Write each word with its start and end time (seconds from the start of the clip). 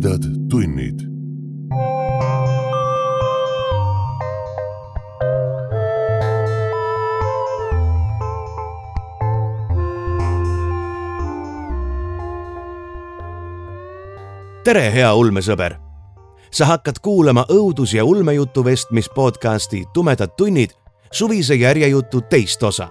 tumedad 0.00 0.22
tunnid. 0.50 1.00
tere, 14.64 14.92
hea 14.92 15.14
ulmesõber. 15.14 15.76
sa 16.50 16.64
hakkad 16.64 16.98
kuulama 17.02 17.46
õudus- 17.48 17.94
ja 17.94 18.04
ulmejutu 18.04 18.64
vestmis 18.64 19.08
podcasti 19.08 19.84
Tumedad 19.92 20.30
tunnid 20.36 20.70
suvise 21.12 21.54
järjejutu 21.54 22.20
teist 22.20 22.62
osa. 22.62 22.88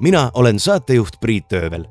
mina 0.00 0.30
olen 0.34 0.58
saatejuht 0.58 1.20
Priit 1.20 1.52
Öövel. 1.52 1.86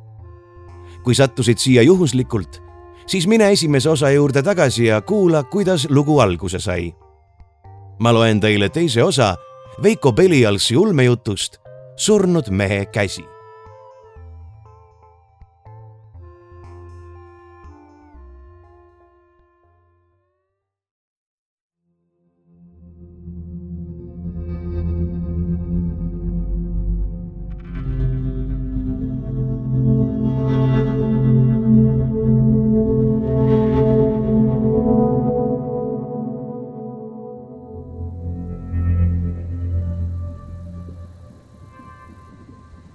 kui 1.03 1.15
sattusid 1.15 1.57
siia 1.57 1.81
juhuslikult 1.81 2.64
siis 3.07 3.27
mine 3.27 3.51
esimese 3.51 3.89
osa 3.89 4.11
juurde 4.11 4.43
tagasi 4.43 4.85
ja 4.85 5.01
kuula, 5.01 5.43
kuidas 5.43 5.87
lugu 5.89 6.19
alguse 6.19 6.59
sai. 6.59 6.93
ma 7.99 8.13
loen 8.13 8.39
teile 8.39 8.69
teise 8.69 9.03
osa 9.03 9.35
Veiko 9.83 10.13
Pelialsi 10.13 10.77
ulmejutust 10.77 11.57
Surnud 11.95 12.49
mehe 12.49 12.85
käsi 12.85 13.34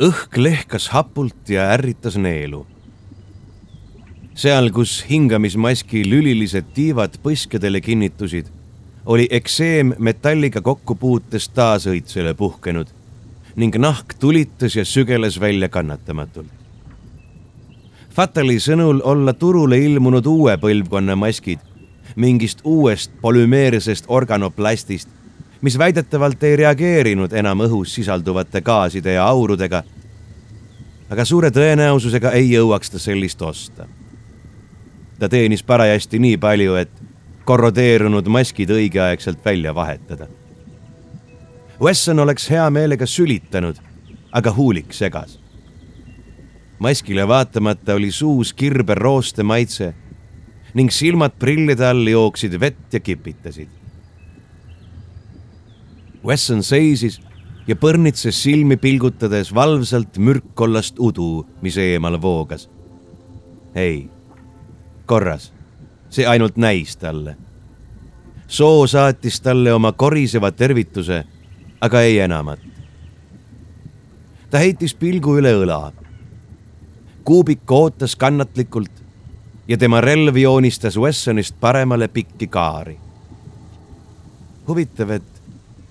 õhk 0.00 0.36
lehkas 0.40 0.88
hapult 0.94 1.48
ja 1.48 1.66
ärritas 1.74 2.16
neelu. 2.16 2.66
seal, 4.34 4.70
kus 4.72 5.04
hingamismaski 5.04 6.00
lülilised 6.08 6.70
tiivad 6.74 7.18
põskedele 7.20 7.80
kinnitusid, 7.84 8.46
oli 9.04 9.26
ekseem 9.30 9.92
metalliga 9.98 10.62
kokkupuutes 10.64 11.48
taas 11.48 11.86
õitsele 11.86 12.32
puhkenud 12.34 12.88
ning 13.56 13.76
nahk 13.76 14.14
tulitas 14.20 14.76
ja 14.76 14.84
sügeles 14.84 15.40
välja 15.40 15.68
kannatamatult. 15.68 16.48
Fatali 18.10 18.56
sõnul 18.60 19.02
olla 19.04 19.32
turule 19.32 19.78
ilmunud 19.78 20.26
uue 20.26 20.56
põlvkonna 20.56 21.16
maskid 21.16 21.60
mingist 22.16 22.64
uuest 22.64 23.12
polümeersest 23.20 24.08
organoplastist 24.08 25.08
mis 25.60 25.78
väidetavalt 25.78 26.42
ei 26.42 26.56
reageerinud 26.56 27.32
enam 27.32 27.60
õhus 27.66 27.94
sisalduvate 27.94 28.60
gaaside 28.60 29.12
ja 29.12 29.26
aurudega. 29.28 29.82
aga 31.10 31.24
suure 31.24 31.50
tõenäosusega 31.50 32.30
ei 32.38 32.52
jõuaks 32.52 32.90
ta 32.90 32.98
sellist 32.98 33.42
osta. 33.42 33.86
ta 35.18 35.28
teenis 35.28 35.62
parajasti 35.62 36.18
nii 36.18 36.36
palju, 36.36 36.74
et 36.74 36.90
korrodeerunud 37.44 38.28
maskid 38.28 38.70
õigeaegselt 38.70 39.44
välja 39.44 39.74
vahetada. 39.74 40.26
Wesson 41.80 42.18
oleks 42.18 42.50
hea 42.50 42.70
meelega 42.70 43.06
sülitanud, 43.06 43.76
aga 44.32 44.52
huulik 44.52 44.92
segas. 44.92 45.38
maskile 46.78 47.28
vaatamata 47.28 47.94
oli 47.94 48.10
suus 48.10 48.52
kirber 48.52 48.98
rooste 48.98 49.42
maitse 49.42 49.94
ning 50.74 50.90
silmad 50.90 51.32
prillide 51.38 51.86
all 51.86 52.06
jooksid 52.06 52.60
vett 52.60 52.94
ja 52.94 53.00
kipitasid 53.00 53.79
Wesson 56.26 56.62
seisis 56.62 57.20
ja 57.66 57.76
põrnitses 57.76 58.36
silmi 58.42 58.76
pilgutades 58.76 59.54
valvsalt 59.54 60.18
mürkkollast 60.18 60.98
udu, 61.00 61.46
mis 61.62 61.78
eemal 61.78 62.20
voogas. 62.22 62.68
ei, 63.74 64.10
korras, 65.06 65.52
see 66.10 66.26
ainult 66.26 66.56
näis 66.56 66.96
talle. 66.96 67.36
soo 68.46 68.86
saatis 68.86 69.40
talle 69.40 69.72
oma 69.72 69.92
koriseva 69.92 70.50
tervituse, 70.52 71.24
aga 71.80 72.00
ei 72.02 72.18
enamat. 72.18 72.60
ta 74.50 74.58
heitis 74.58 74.94
pilgu 74.94 75.38
üle 75.38 75.54
õla. 75.64 75.92
kuubik 77.24 77.70
ootas 77.70 78.16
kannatlikult 78.16 78.92
ja 79.68 79.78
tema 79.78 80.00
relv 80.00 80.36
joonistas 80.36 80.96
Wessonist 80.98 81.54
paremale 81.60 82.08
pikki 82.08 82.46
kaari. 82.46 82.98
huvitav, 84.68 85.10
et 85.10 85.29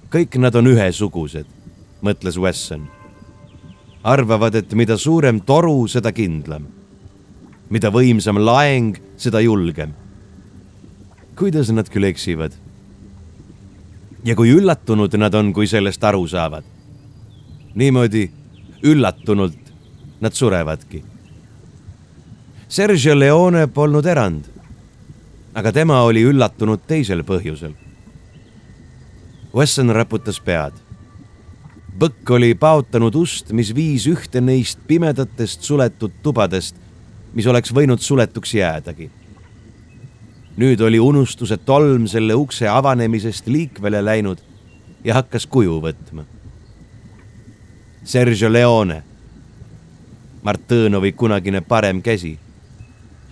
kõik 0.10 0.40
nad 0.42 0.56
on 0.58 0.72
ühesugused, 0.72 1.46
mõtles 2.02 2.38
Wesson. 2.42 2.88
arvavad, 4.04 4.56
et 4.56 4.74
mida 4.74 4.98
suurem 4.98 5.42
toru, 5.42 5.88
seda 5.88 6.12
kindlam. 6.12 6.66
mida 7.70 7.90
võimsam 7.92 8.38
laeng, 8.38 8.98
seda 9.18 9.40
julgem. 9.40 9.94
kuidas 11.36 11.70
nad 11.70 11.90
küll 11.90 12.04
eksivad? 12.04 12.54
ja 14.26 14.36
kui 14.36 14.50
üllatunud 14.50 15.14
nad 15.18 15.36
on, 15.36 15.54
kui 15.54 15.68
sellest 15.68 16.04
aru 16.04 16.28
saavad? 16.28 16.64
niimoodi 17.76 18.32
üllatunult 18.84 19.60
nad 20.22 20.34
surevadki. 20.34 21.04
Sergio 22.68 23.20
Leone 23.20 23.68
polnud 23.68 24.06
erand. 24.06 24.44
aga 25.54 25.72
tema 25.72 26.02
oli 26.02 26.24
üllatunud 26.24 26.80
teisel 26.88 27.22
põhjusel 27.24 27.89
Wesson 29.56 29.90
raputas 29.90 30.38
pead. 30.46 30.76
põkk 32.00 32.30
oli 32.32 32.54
paotanud 32.56 33.16
ust, 33.18 33.50
mis 33.52 33.72
viis 33.76 34.06
ühte 34.08 34.40
neist 34.42 34.80
pimedatest 34.88 35.66
suletud 35.66 36.14
tubadest, 36.24 36.76
mis 37.34 37.48
oleks 37.50 37.74
võinud 37.74 38.00
suletuks 38.00 38.54
jäädagi. 38.54 39.10
nüüd 40.58 40.82
oli 40.82 41.00
unustuse 41.00 41.58
tolm 41.58 42.08
selle 42.08 42.36
ukse 42.36 42.68
avanemisest 42.68 43.48
liikvele 43.48 44.06
läinud 44.06 44.38
ja 45.04 45.14
hakkas 45.14 45.48
kuju 45.48 45.82
võtma. 45.82 46.26
Sergio 48.04 48.54
Leone, 48.54 49.04
Martõnovi 50.44 51.12
kunagine 51.12 51.62
parem 51.62 52.02
käsi, 52.02 52.38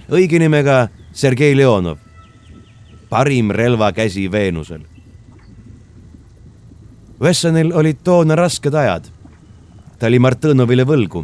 õige 0.09 0.39
nimega 0.39 0.87
Sergei 1.13 1.55
Leonov, 1.55 1.97
parim 3.09 3.51
relvakäsi 3.51 4.31
Veenusel 4.31 4.96
Wessonil 7.21 7.71
olid 7.73 7.97
toona 8.03 8.35
rasked 8.35 8.75
ajad. 8.77 9.07
ta 9.99 10.05
oli 10.05 10.19
Martõnovile 10.21 10.83
võlgu, 10.85 11.23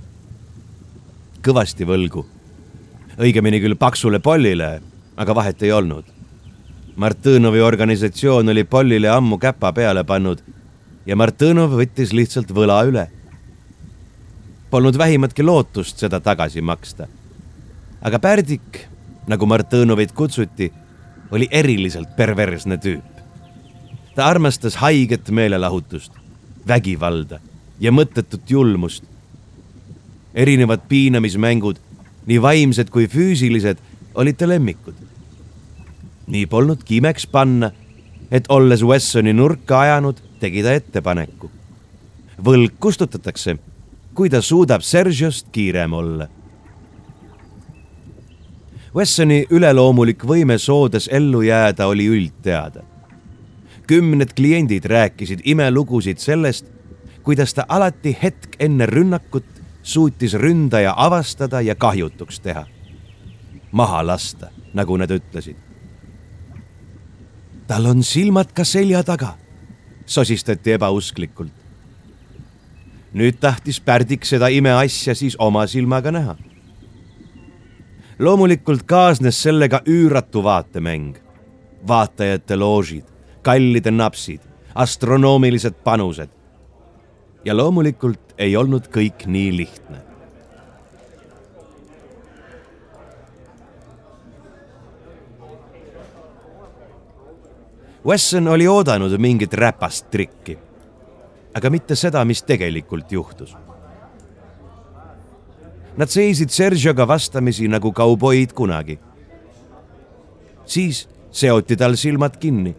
kõvasti 1.45 1.85
võlgu. 1.85 2.23
õigemini 3.21 3.59
küll 3.61 3.75
paksule 3.77 4.19
Pollile, 4.19 4.81
aga 5.15 5.35
vahet 5.35 5.61
ei 5.61 5.71
olnud. 5.71 6.03
Martõnovi 6.95 7.61
organisatsioon 7.61 8.49
oli 8.49 8.63
Pollile 8.63 9.09
ammu 9.09 9.37
käpa 9.37 9.73
peale 9.73 10.03
pannud 10.03 10.41
ja 11.05 11.15
Martõnov 11.15 11.77
võttis 11.77 12.13
lihtsalt 12.13 12.49
võla 12.49 12.81
üle. 12.89 13.07
Polnud 14.69 14.97
vähimatki 14.97 15.43
lootust 15.43 15.97
seda 15.97 16.19
tagasi 16.19 16.61
maksta. 16.61 17.07
aga 18.01 18.19
Pärdik, 18.19 18.87
nagu 19.27 19.45
Martõnovit 19.45 20.11
kutsuti, 20.11 20.73
oli 21.31 21.47
eriliselt 21.51 22.17
perversne 22.17 22.77
tüüp 22.77 23.12
ta 24.15 24.25
armastas 24.25 24.75
haiget 24.75 25.29
meelelahutust, 25.29 26.11
vägivalda 26.67 27.39
ja 27.79 27.91
mõttetut 27.91 28.49
julmust. 28.49 29.03
erinevad 30.33 30.81
piinamismängud, 30.89 31.77
nii 32.25 32.41
vaimsed 32.41 32.89
kui 32.89 33.05
füüsilised, 33.07 33.77
olid 34.15 34.37
ta 34.37 34.47
lemmikud. 34.47 34.93
nii 36.27 36.45
polnudki 36.45 36.97
imeks 36.97 37.27
panna, 37.27 37.71
et 38.31 38.45
olles 38.49 38.83
Wessoni 38.83 39.33
nurka 39.33 39.79
ajanud, 39.79 40.21
tegi 40.39 40.63
ta 40.63 40.73
ettepaneku. 40.73 41.51
võlg 42.45 42.71
kustutatakse, 42.79 43.57
kui 44.13 44.29
ta 44.29 44.41
suudab 44.41 44.81
Sergiost 44.81 45.47
kiirem 45.51 45.93
olla 45.93 46.27
Wessoni 48.95 49.47
üleloomulik 49.49 50.21
võime 50.21 50.57
soodes 50.61 51.07
ellu 51.11 51.41
jääda 51.41 51.87
oli 51.89 52.05
üldteada 52.05 52.92
kümned 53.87 54.33
kliendid 54.35 54.85
rääkisid 54.85 55.39
imelugusid 55.43 56.17
sellest, 56.17 56.65
kuidas 57.23 57.53
ta 57.53 57.65
alati 57.69 58.17
hetk 58.23 58.55
enne 58.59 58.85
rünnakut 58.85 59.45
suutis 59.83 60.33
ründaja 60.33 60.93
avastada 60.97 61.61
ja 61.61 61.75
kahjutuks 61.75 62.39
teha. 62.39 62.65
maha 63.71 64.07
lasta, 64.07 64.47
nagu 64.73 64.97
nad 64.97 65.11
ütlesid. 65.11 65.55
tal 67.67 67.85
on 67.85 68.03
silmad 68.03 68.53
ka 68.53 68.63
selja 68.63 69.03
taga, 69.03 69.37
sosistati 70.05 70.71
ebausklikult. 70.71 71.51
nüüd 73.13 73.39
tahtis 73.39 73.81
Pärdik 73.81 74.25
seda 74.25 74.47
imeasja 74.47 75.15
siis 75.15 75.35
oma 75.39 75.67
silmaga 75.67 76.11
näha. 76.11 76.35
loomulikult 78.19 78.83
kaasnes 78.83 79.43
sellega 79.43 79.81
üüratu 79.87 80.43
vaatemäng. 80.43 81.15
vaatajate 81.87 82.55
loožid, 82.55 83.12
kallide 83.43 83.91
napsid, 83.91 84.41
astronoomilised 84.75 85.83
panused. 85.83 86.29
ja 87.45 87.53
loomulikult 87.57 88.33
ei 88.37 88.55
olnud 88.55 88.87
kõik 88.87 89.25
nii 89.27 89.49
lihtne 89.57 89.97
Wesson 98.05 98.47
oli 98.47 98.67
oodanud 98.67 99.15
mingit 99.17 99.53
räpast 99.53 100.09
trikki, 100.11 100.57
aga 101.55 101.69
mitte 101.71 101.95
seda, 101.95 102.25
mis 102.27 102.41
tegelikult 102.43 103.11
juhtus. 103.11 103.53
Nad 105.97 106.11
seisid 106.11 106.51
Sergioga 106.51 107.07
vastamisi 107.07 107.67
nagu 107.67 107.91
kauboid 107.91 108.51
kunagi. 108.53 108.99
siis 110.65 111.09
seoti 111.31 111.75
tal 111.75 111.95
silmad 111.95 112.37
kinni 112.39 112.75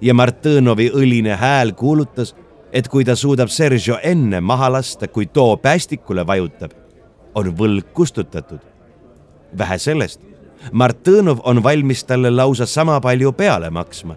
ja 0.00 0.14
Martõnovi 0.14 0.90
õline 0.94 1.36
hääl 1.36 1.72
kuulutas, 1.72 2.34
et 2.72 2.88
kui 2.88 3.04
ta 3.04 3.16
suudab 3.16 3.48
Sergio 3.48 3.98
enne 4.02 4.40
maha 4.40 4.72
lasta, 4.72 5.08
kui 5.08 5.26
too 5.26 5.56
päästikule 5.56 6.26
vajutab, 6.26 6.70
on 7.34 7.52
võlg 7.56 7.92
kustutatud. 7.92 8.60
vähe 9.58 9.78
sellest, 9.78 10.20
Martõnov 10.72 11.40
on 11.44 11.62
valmis 11.62 12.04
talle 12.04 12.30
lausa 12.30 12.66
sama 12.66 13.00
palju 13.00 13.32
peale 13.32 13.70
maksma 13.70 14.16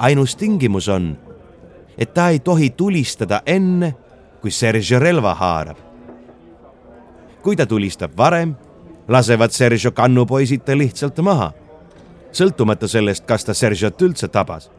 ainus 0.00 0.36
tingimus 0.36 0.88
on, 0.88 1.16
et 1.98 2.14
ta 2.14 2.28
ei 2.28 2.38
tohi 2.40 2.70
tulistada 2.70 3.42
enne, 3.46 3.94
kui 4.40 4.50
Sergio 4.50 4.98
relva 4.98 5.34
haarab. 5.34 5.76
kui 7.42 7.56
ta 7.56 7.66
tulistab 7.66 8.12
varem, 8.16 8.54
lasevad 9.08 9.50
Sergio 9.50 9.92
kannupoisid 9.92 10.60
ta 10.64 10.76
lihtsalt 10.76 11.18
maha, 11.24 11.52
sõltumata 12.32 12.88
sellest, 12.88 13.24
kas 13.26 13.44
ta 13.44 13.54
Sergiot 13.54 14.02
üldse 14.02 14.28
tabas. 14.28 14.70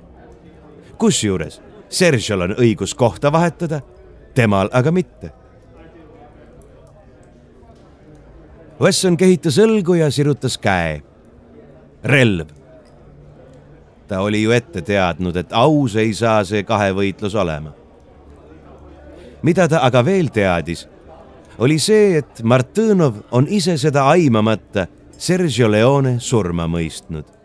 kusjuures 0.98 1.62
Sergiol 1.90 2.42
on 2.42 2.56
õigus 2.56 2.96
kohta 2.96 3.32
vahetada, 3.32 3.82
temal 4.34 4.70
aga 4.72 4.92
mitte. 4.92 5.32
Wesson 8.82 9.18
kehitas 9.18 9.58
õlgu 9.58 9.94
ja 10.00 10.12
sirutas 10.12 10.58
käe. 10.58 11.02
relv 12.04 12.62
ta 14.12 14.20
oli 14.20 14.42
ju 14.44 14.52
ette 14.52 14.82
teadnud, 14.82 15.36
et 15.36 15.54
aus 15.54 15.96
ei 15.96 16.14
saa 16.14 16.44
see 16.44 16.64
kahevõitlus 16.68 17.36
olema. 17.36 17.72
mida 19.42 19.68
ta 19.68 19.80
aga 19.88 20.06
veel 20.06 20.28
teadis, 20.28 20.88
oli 21.58 21.80
see, 21.80 22.18
et 22.18 22.44
Martõnov 22.44 23.22
on 23.32 23.48
ise 23.48 23.78
seda 23.78 24.04
aimamata 24.12 24.88
Sergio 25.18 25.72
Leone 25.72 26.20
surma 26.20 26.68
mõistnud. 26.68 27.41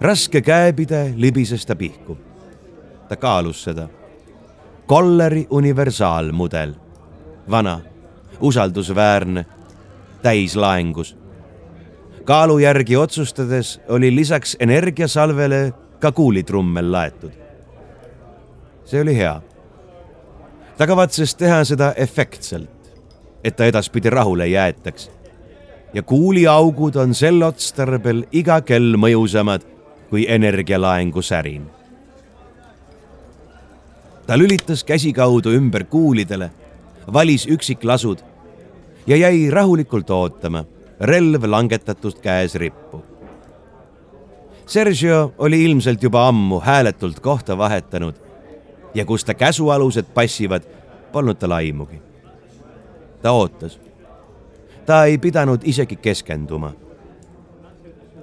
Raske 0.00 0.40
käepide 0.40 1.12
libises 1.16 1.66
ta 1.66 1.76
pihku. 1.76 2.18
ta 3.08 3.16
kaalus 3.16 3.64
seda. 3.64 3.88
Kolleri 4.86 5.46
universaalmudel, 5.50 6.74
vana, 7.50 7.80
usaldusväärne, 8.40 9.46
täislaengus 10.22 11.16
kaalu 12.28 12.58
järgi 12.58 12.96
otsustades 12.96 13.80
oli 13.88 14.16
lisaks 14.16 14.56
energiasalvele 14.60 15.72
ka 16.00 16.12
kuulitrummel 16.12 16.92
laetud. 16.92 17.30
see 18.84 19.00
oli 19.00 19.16
hea. 19.16 19.40
ta 20.78 20.86
kavatses 20.86 21.34
teha 21.34 21.64
seda 21.64 21.92
efektselt, 21.96 22.92
et 23.44 23.56
ta 23.56 23.64
edaspidi 23.64 24.10
rahule 24.10 24.46
jäetaks. 24.46 25.10
ja 25.94 26.02
kuuliaugud 26.02 26.96
on 26.96 27.14
sel 27.14 27.42
otstarbel 27.42 28.24
iga 28.32 28.60
kell 28.60 28.96
mõjusamad 28.96 29.64
kui 30.10 30.26
energialaengu 30.28 31.22
särin. 31.22 31.66
ta 34.26 34.38
lülitas 34.38 34.84
käsikaudu 34.84 35.50
ümber 35.50 35.84
kuulidele, 35.84 36.50
valis 37.12 37.46
üksiklasud 37.46 38.18
ja 39.06 39.16
jäi 39.16 39.50
rahulikult 39.50 40.10
ootama 40.10 40.64
relv 41.00 41.44
langetatud 41.44 42.20
käes 42.20 42.54
rippu. 42.54 43.04
Sergio 44.66 45.34
oli 45.38 45.64
ilmselt 45.64 46.02
juba 46.02 46.28
ammu 46.28 46.60
hääletult 46.60 47.20
kohta 47.20 47.58
vahetanud 47.58 48.14
ja 48.94 49.04
kus 49.04 49.24
ta 49.24 49.34
käsualused 49.34 50.04
passivad, 50.14 50.62
polnud 51.12 51.36
tal 51.36 51.50
aimugi. 51.50 52.02
ta 53.22 53.32
ootas. 53.32 53.80
ta 54.86 55.04
ei 55.04 55.18
pidanud 55.18 55.60
isegi 55.64 55.96
keskenduma. 55.96 56.72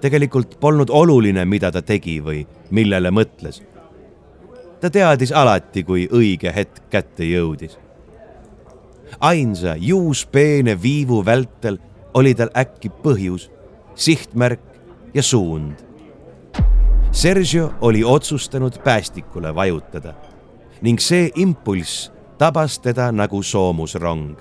Tegelikult 0.02 0.60
polnud 0.60 0.90
oluline, 0.90 1.46
mida 1.46 1.72
ta 1.72 1.82
tegi 1.82 2.20
või 2.24 2.46
millele 2.72 3.12
mõtles. 3.12 3.62
ta 4.82 4.90
teadis 4.90 5.32
alati, 5.32 5.84
kui 5.84 6.08
õige 6.12 6.52
hetk 6.56 6.90
kätte 6.90 7.24
jõudis. 7.24 7.78
ainsa 9.20 9.76
juuspeene 9.76 10.82
viivu 10.82 11.26
vältel 11.26 11.78
oli 12.14 12.34
tal 12.36 12.50
äkki 12.56 12.90
põhjus, 12.90 13.52
sihtmärk 13.96 14.62
ja 15.14 15.24
suund. 15.24 15.74
Sergio 17.12 17.74
oli 17.82 18.04
otsustanud 18.04 18.84
päästikule 18.84 19.56
vajutada 19.56 20.14
ning 20.82 21.00
see 21.00 21.32
impulss 21.36 22.12
tabas 22.38 22.80
teda 22.80 23.12
nagu 23.12 23.44
soomusrong. 23.44 24.36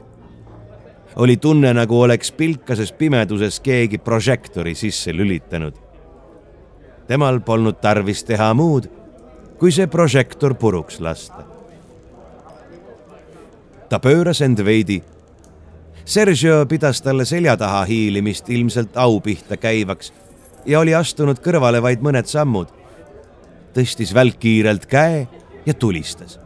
Oli 1.17 1.37
tunne, 1.37 1.75
nagu 1.75 2.01
oleks 2.01 2.33
pilkases 2.33 2.93
pimeduses 2.93 3.61
keegi 3.61 3.99
prožektori 3.99 4.75
sisse 4.75 5.13
lülitanud. 5.13 5.75
temal 7.07 7.41
polnud 7.41 7.81
tarvis 7.81 8.25
teha 8.25 8.55
muud, 8.55 8.89
kui 9.59 9.73
see 9.73 9.87
prožektor 9.87 10.55
puruks 10.55 11.01
lasta. 11.01 11.45
ta 13.89 13.99
pööras 13.99 14.41
end 14.41 14.65
veidi 14.65 15.03
Sergio 16.05 16.67
pidas 16.67 17.01
talle 17.03 17.25
selja 17.25 17.57
taha 17.57 17.85
hiilimist 17.89 18.51
ilmselt 18.53 18.97
au 18.97 19.21
pihta 19.21 19.57
käivaks 19.57 20.13
ja 20.67 20.81
oli 20.81 20.93
astunud 20.95 21.41
kõrvale 21.41 21.81
vaid 21.83 22.05
mõned 22.05 22.29
sammud. 22.29 22.69
tõstis 23.75 24.15
välkkiirelt 24.15 24.87
käe 24.87 25.27
ja 25.67 25.75
tulistas. 25.75 26.39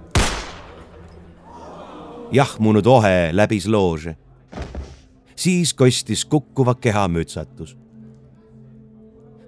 jahmunud 2.32 2.86
ohe 2.86 3.30
läbis 3.32 3.66
loože. 3.66 4.16
Siis 5.38 5.74
kostis 5.74 6.24
kukkuva 6.24 6.74
keha 6.74 7.08
mütsatus. 7.08 7.76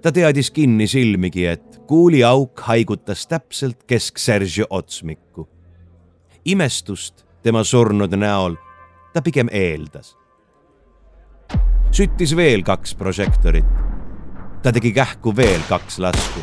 ta 0.01 0.11
teadis 0.11 0.51
kinni 0.51 0.87
silmigi, 0.87 1.45
et 1.45 1.81
kuuliauk 1.87 2.59
haigutas 2.59 3.27
täpselt 3.27 3.83
kesk 3.83 4.17
Sergio 4.17 4.65
otsmikku. 4.69 5.49
imestust 6.45 7.25
tema 7.43 7.63
surnud 7.63 8.15
näol 8.15 8.55
ta 9.13 9.21
pigem 9.21 9.47
eeldas. 9.51 10.17
süttis 11.91 12.35
veel 12.35 12.63
kaks 12.63 12.95
prožektorit. 12.95 13.65
ta 14.63 14.71
tegi 14.71 14.91
kähku 14.91 15.35
veel 15.35 15.61
kaks 15.69 15.99
lasku, 15.99 16.39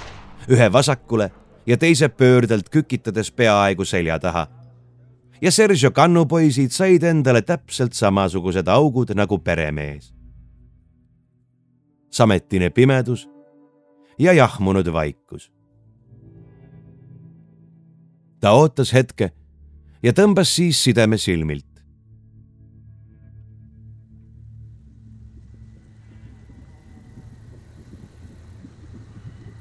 ühe 0.48 0.72
vasakule 0.72 1.30
ja 1.66 1.76
teise 1.76 2.08
pöördelt 2.08 2.68
kükitades 2.68 3.32
peaaegu 3.32 3.84
selja 3.84 4.18
taha. 4.18 4.57
Ja 5.40 5.52
Sergio 5.52 5.90
kannupoisid 5.90 6.70
said 6.70 7.02
endale 7.02 7.42
täpselt 7.42 7.92
samasugused 7.92 8.68
augud 8.68 9.14
nagu 9.14 9.38
peremees. 9.38 10.14
sametine 12.10 12.70
pimedus 12.70 13.28
ja 14.18 14.32
jahmunud 14.32 14.92
vaikus. 14.92 15.52
ta 18.40 18.52
ootas 18.52 18.92
hetke 18.92 19.30
ja 20.02 20.12
tõmbas 20.12 20.54
siis 20.54 20.84
sideme 20.84 21.18
silmilt. 21.18 21.64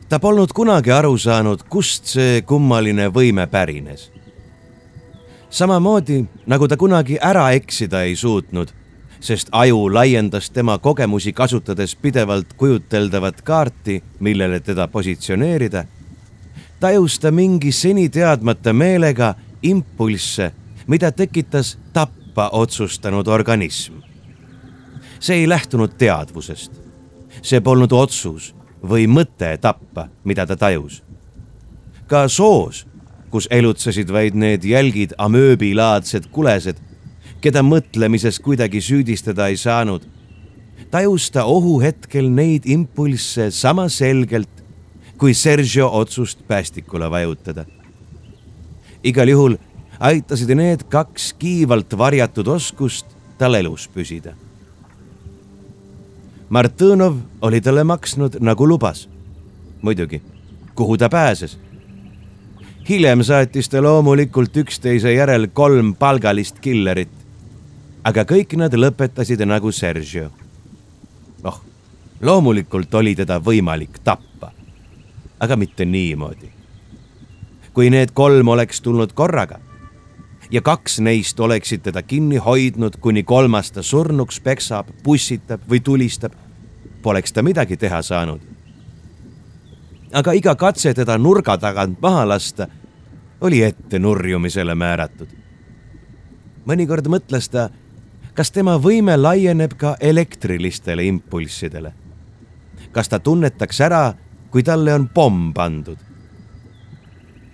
ta 0.10 0.20
polnud 0.20 0.54
kunagi 0.56 0.92
aru 0.92 1.18
saanud, 1.18 1.64
kust 1.70 2.06
see 2.06 2.42
kummaline 2.42 3.10
võime 3.12 3.48
pärines. 3.52 4.17
Samamoodi 5.50 6.26
nagu 6.46 6.68
ta 6.68 6.78
kunagi 6.78 7.18
ära 7.22 7.52
eksida 7.52 8.02
ei 8.04 8.16
suutnud, 8.16 8.72
sest 9.20 9.50
aju 9.52 9.88
laiendas 9.94 10.50
tema 10.50 10.78
kogemusi 10.78 11.34
kasutades 11.34 11.96
pidevalt 11.96 12.54
kujuteldavat 12.58 13.42
kaarti, 13.42 14.04
millele 14.20 14.60
teda 14.60 14.88
positsioneerida, 14.88 15.86
tajus 16.80 17.20
ta 17.20 17.32
mingi 17.32 17.72
seni 17.72 18.10
teadmata 18.10 18.74
meelega 18.74 19.36
impulsse, 19.64 20.52
mida 20.88 21.12
tekitas 21.12 21.78
tappa 21.94 22.50
otsustanud 22.52 23.28
organism. 23.28 23.94
see 25.20 25.36
ei 25.36 25.50
lähtunud 25.50 25.98
teadvusest. 25.98 26.72
see 27.42 27.62
polnud 27.62 27.92
otsus 27.92 28.56
või 28.84 29.08
mõte 29.08 29.58
tappa, 29.62 30.08
mida 30.24 30.46
ta 30.46 30.56
tajus. 30.56 31.04
ka 32.08 32.28
soos, 32.28 32.88
kus 33.32 33.48
elutsesid 33.52 34.12
vaid 34.14 34.36
need 34.36 34.64
jälgid 34.64 35.16
amööbilaadsed 35.18 36.30
kulesed, 36.32 36.78
keda 37.42 37.64
mõtlemises 37.64 38.40
kuidagi 38.44 38.82
süüdistada 38.82 39.48
ei 39.52 39.58
saanud, 39.58 40.06
tajus 40.92 41.30
ta 41.32 41.46
ohuhetkel 41.46 42.30
neid 42.32 42.66
impulsse 42.66 43.52
sama 43.52 43.90
selgelt 43.90 44.64
kui 45.18 45.34
Sergio 45.34 45.90
otsust 45.94 46.48
päästikule 46.48 47.12
vajutada. 47.12 47.66
igal 49.04 49.28
juhul 49.28 49.56
aitasid 50.00 50.50
need 50.56 50.84
kaks 50.90 51.34
kiivalt 51.34 51.98
varjatud 51.98 52.48
oskust 52.48 53.06
tal 53.38 53.54
elus 53.54 53.88
püsida. 53.88 54.34
Martõnov 56.50 57.18
oli 57.42 57.62
talle 57.62 57.84
maksnud 57.84 58.38
nagu 58.40 58.68
lubas. 58.68 59.10
muidugi, 59.82 60.22
kuhu 60.76 60.98
ta 60.98 61.10
pääses 61.10 61.58
hiljem 62.90 63.24
saatis 63.24 63.70
ta 63.70 63.82
loomulikult 63.84 64.58
üksteise 64.58 65.12
järel 65.14 65.48
kolm 65.54 65.96
palgalist 65.96 66.60
killerit. 66.60 67.12
aga 68.04 68.24
kõik 68.24 68.56
nad 68.56 68.74
lõpetasid 68.74 69.44
nagu 69.46 69.72
Sergio. 69.72 70.30
noh, 71.44 71.62
loomulikult 72.22 72.94
oli 72.96 73.16
teda 73.16 73.40
võimalik 73.40 74.00
tappa, 74.04 74.52
aga 75.40 75.56
mitte 75.56 75.86
niimoodi. 75.86 76.52
kui 77.74 77.90
need 77.90 78.12
kolm 78.14 78.48
oleks 78.48 78.82
tulnud 78.82 79.14
korraga 79.14 79.60
ja 80.52 80.62
kaks 80.62 81.00
neist 81.00 81.40
oleksid 81.40 81.82
teda 81.82 82.02
kinni 82.02 82.38
hoidnud, 82.38 82.98
kuni 83.00 83.24
kolmas 83.24 83.72
ta 83.72 83.84
surnuks 83.84 84.40
peksab, 84.40 84.88
pussitab 85.04 85.62
või 85.70 85.80
tulistab, 85.80 86.32
poleks 87.02 87.34
ta 87.34 87.44
midagi 87.44 87.78
teha 87.78 88.02
saanud 88.02 88.58
aga 90.14 90.34
iga 90.34 90.56
katse 90.56 90.94
teda 90.94 91.18
nurga 91.18 91.58
tagant 91.58 92.02
maha 92.02 92.26
lasta 92.28 92.68
oli 93.42 93.64
ette 93.64 94.00
nurjumisele 94.00 94.76
määratud. 94.76 95.28
mõnikord 96.68 97.08
mõtles 97.08 97.50
ta, 97.50 97.70
kas 98.34 98.52
tema 98.52 98.78
võime 98.78 99.16
laieneb 99.18 99.74
ka 99.78 99.96
elektrilistele 100.00 101.04
impulssidele. 101.04 101.94
kas 102.92 103.10
ta 103.10 103.20
tunnetaks 103.20 103.82
ära, 103.82 104.14
kui 104.52 104.64
talle 104.64 104.94
on 104.94 105.10
pomm 105.10 105.54
pandud. 105.54 105.98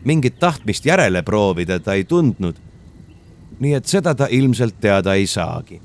mingit 0.03 0.39
tahtmist 0.39 0.85
järele 0.85 1.21
proovida 1.21 1.79
ta 1.79 1.93
ei 1.93 2.03
tundnud. 2.03 2.55
nii 3.59 3.73
et 3.73 3.85
seda 3.85 4.15
ta 4.15 4.27
ilmselt 4.29 4.79
teada 4.79 5.13
ei 5.13 5.27
saagi 5.27 5.81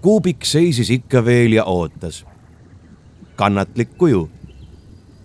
kuubik 0.00 0.44
seisis 0.44 0.90
ikka 0.90 1.24
veel 1.24 1.52
ja 1.52 1.64
ootas 1.64 2.24
kannatlik 3.40 3.96
kuju. 3.98 4.30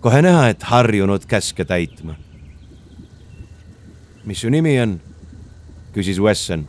Kohe 0.00 0.22
näha, 0.22 0.48
et 0.48 0.62
harjunud 0.62 1.26
käske 1.26 1.64
täitma. 1.64 2.14
mis 4.24 4.40
su 4.40 4.50
nimi 4.50 4.80
on? 4.80 5.00
küsis 5.92 6.20
Wesson. 6.20 6.68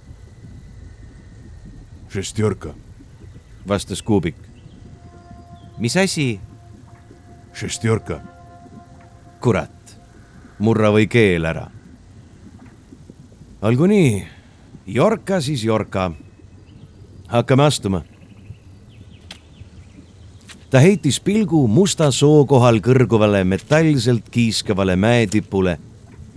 Šestjorka. 2.10 2.74
vastas 3.68 4.02
Kuubik. 4.02 4.36
mis 5.78 5.98
asi? 5.98 6.40
Šestjorka. 7.54 8.22
kurat, 9.42 10.00
murra 10.60 10.92
või 10.92 11.08
keel 11.08 11.46
ära. 11.46 11.70
olgu 13.62 13.86
nii, 13.86 14.28
Jorka 14.88 15.42
siis 15.42 15.64
Jorka. 15.64 16.12
hakkame 17.28 17.64
astuma 17.64 18.04
ta 20.70 20.80
heitis 20.80 21.20
pilgu 21.20 21.68
musta 21.68 22.12
soo 22.12 22.46
kohal 22.46 22.82
kõrguvale 22.84 23.44
metallselt 23.44 24.30
kiiskavale 24.32 24.96
mäetipule 24.96 25.78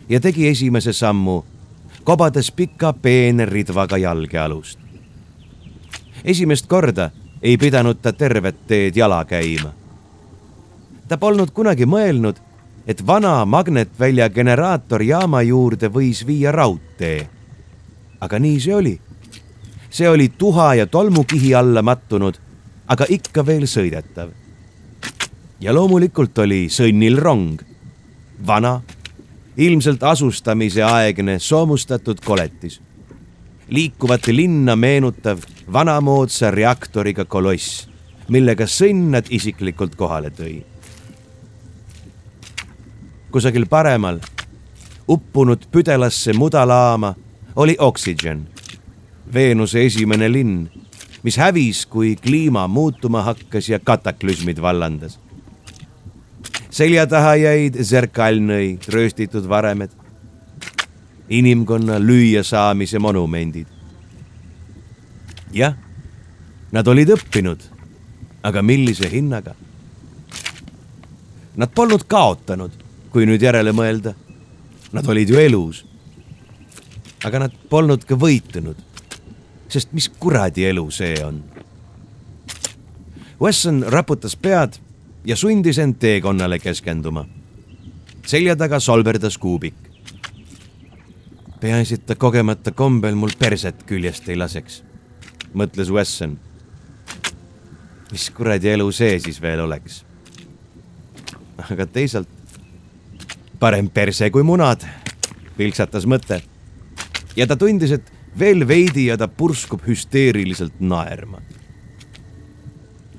ja 0.09 0.21
tegi 0.21 0.49
esimese 0.49 0.93
sammu, 0.93 1.45
kobades 2.05 2.51
pika 2.51 2.93
peene 2.93 3.47
ridvaga 3.47 3.99
jalgealust. 3.99 4.79
esimest 6.25 6.67
korda 6.67 7.11
ei 7.43 7.57
pidanud 7.57 7.99
ta 8.03 8.13
tervet 8.13 8.67
teed 8.67 8.97
jala 8.97 9.25
käima. 9.25 9.73
ta 11.09 11.17
polnud 11.19 11.51
kunagi 11.51 11.87
mõelnud, 11.87 12.37
et 12.87 13.07
vana 13.07 13.45
magnetvälja 13.45 14.29
generaatorjaama 14.31 15.43
juurde 15.43 15.89
võis 15.89 16.27
viia 16.27 16.53
raudtee. 16.53 17.29
aga 18.21 18.39
nii 18.39 18.61
see 18.61 18.75
oli. 18.75 19.01
see 19.91 20.09
oli 20.09 20.29
tuha 20.29 20.75
ja 20.75 20.87
tolmukihi 20.87 21.55
alla 21.55 21.83
mattunud 21.83 22.39
aga 22.91 23.07
ikka 23.09 23.45
veel 23.47 23.67
sõidetav. 23.71 24.31
ja 25.61 25.75
loomulikult 25.77 26.39
oli 26.39 26.69
sõnnil 26.73 27.19
rong, 27.21 27.61
vana, 28.47 28.81
ilmselt 29.57 30.03
asustamise 30.03 30.83
aegne 30.83 31.39
soomustatud 31.39 32.21
koletis. 32.25 32.81
liikuvat 33.69 34.27
linna 34.27 34.77
meenutav 34.77 35.39
vanamoodsa 35.73 36.51
reaktoriga 36.51 37.25
koloss, 37.25 37.89
millega 38.29 38.67
sõnn 38.67 39.11
nad 39.11 39.27
isiklikult 39.31 39.95
kohale 39.95 40.31
tõi. 40.31 40.65
kusagil 43.31 43.67
paremal, 43.67 44.19
uppunud 45.09 45.67
püdelasse 45.71 46.33
mudalaama, 46.33 47.15
oli 47.57 47.77
Oxygen, 47.79 48.49
Veenuse 49.35 49.85
esimene 49.87 50.33
linn 50.33 50.80
mis 51.23 51.37
hävis, 51.37 51.87
kui 51.87 52.17
kliima 52.17 52.69
muutuma 52.69 53.23
hakkas 53.23 53.69
ja 53.69 53.79
kataklüsmid 53.79 54.61
vallandas. 54.63 55.19
selja 56.71 57.07
taha 57.07 57.35
jäid 57.35 57.75
Zerkalnõi 57.83 58.79
rööstitud 58.89 59.49
varemed, 59.49 59.91
inimkonna 61.29 61.99
lüüasaamise 61.99 62.99
monumendid. 62.99 63.67
jah, 65.53 65.75
nad 66.73 66.87
olid 66.87 67.09
õppinud, 67.09 67.61
aga 68.43 68.63
millise 68.63 69.11
hinnaga? 69.11 69.55
Nad 71.57 71.75
polnud 71.75 72.07
kaotanud, 72.07 72.71
kui 73.11 73.27
nüüd 73.27 73.43
järele 73.43 73.73
mõelda. 73.75 74.15
Nad 74.93 75.09
olid 75.09 75.29
ju 75.29 75.39
elus. 75.39 75.85
aga 77.25 77.39
nad 77.39 77.53
polnud 77.69 78.05
ka 78.09 78.17
võitunud 78.17 78.90
sest 79.71 79.93
mis 79.93 80.09
kuradi 80.09 80.67
elu 80.67 80.91
see 80.91 81.15
on? 81.25 81.43
Wesson 83.41 83.85
raputas 83.89 84.37
pead 84.37 84.81
ja 85.25 85.37
sundis 85.37 85.79
end 85.79 85.97
teekonnale 85.99 86.59
keskenduma. 86.59 87.27
selja 88.27 88.57
taga 88.57 88.81
solverdas 88.81 89.39
kuubik. 89.39 89.75
peaasi, 91.61 91.95
et 91.95 92.07
ta 92.07 92.15
kogemata 92.15 92.73
kombel 92.73 93.15
mul 93.15 93.31
perset 93.39 93.83
küljest 93.87 94.29
ei 94.29 94.37
laseks, 94.37 94.83
mõtles 95.55 95.91
Wesson. 95.91 96.39
mis 98.13 98.31
kuradi 98.31 98.69
elu 98.69 98.93
see 98.93 99.19
siis 99.19 99.41
veel 99.43 99.61
oleks? 99.61 100.05
aga 101.71 101.87
teisalt 101.87 102.29
parem 103.61 103.89
perse 103.89 104.31
kui 104.31 104.43
munad, 104.43 104.85
vilksatas 105.59 106.07
mõte. 106.07 106.43
ja 107.37 107.47
ta 107.47 107.57
tundis, 107.57 107.91
et 107.91 108.13
veel 108.39 108.69
veidi 108.69 109.07
ja 109.07 109.17
ta 109.17 109.29
purskub 109.29 109.83
hüsteeriliselt 109.87 110.81
naerma. 110.81 111.41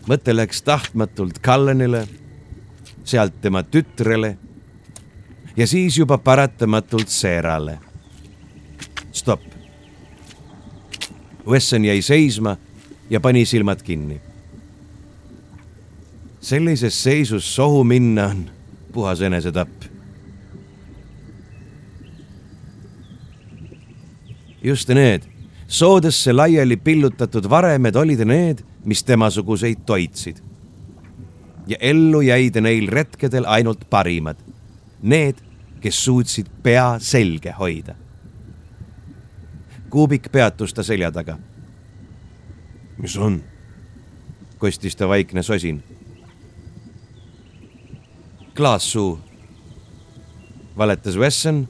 mõte 0.07 0.33
läks 0.35 0.61
tahtmatult 0.61 1.39
Cullenile, 1.45 2.07
sealt 3.03 3.41
tema 3.41 3.63
tütrele 3.63 4.37
ja 5.57 5.67
siis 5.67 5.97
juba 5.97 6.17
paratamatult 6.17 7.07
Seerale. 7.09 7.79
stopp. 9.11 9.43
Wesson 11.47 11.85
jäi 11.85 12.01
seisma 12.01 12.57
ja 13.09 13.19
pani 13.19 13.45
silmad 13.45 13.81
kinni. 13.81 14.21
sellises 16.41 17.03
seisus 17.03 17.55
sohu 17.55 17.83
minna 17.83 18.25
on 18.25 18.49
puhas 18.91 19.21
enesetapp 19.21 19.90
just 24.63 24.89
need, 24.89 25.21
soodesse 25.67 26.33
laiali 26.33 26.77
pillutatud 26.77 27.49
varemed 27.49 27.95
olid 27.95 28.25
need, 28.25 28.63
mis 28.85 29.03
temasuguseid 29.03 29.85
toitsid. 29.85 30.37
ja 31.67 31.77
ellu 31.79 32.21
jäid 32.21 32.57
neil 32.61 32.87
retkedel 32.89 33.45
ainult 33.47 33.85
parimad, 33.89 34.37
need, 35.01 35.37
kes 35.81 36.03
suutsid 36.05 36.47
pea 36.63 36.99
selge 36.99 37.51
hoida. 37.51 37.95
kuubik 39.89 40.31
peatus 40.31 40.73
ta 40.73 40.83
selja 40.83 41.11
taga. 41.11 41.37
mis 42.97 43.17
on? 43.17 43.43
kostis 44.57 44.95
ta 44.95 45.07
vaikne 45.07 45.43
sosin. 45.43 45.83
klaassuu, 48.53 49.19
valetas 50.77 51.17
Wesson 51.17 51.67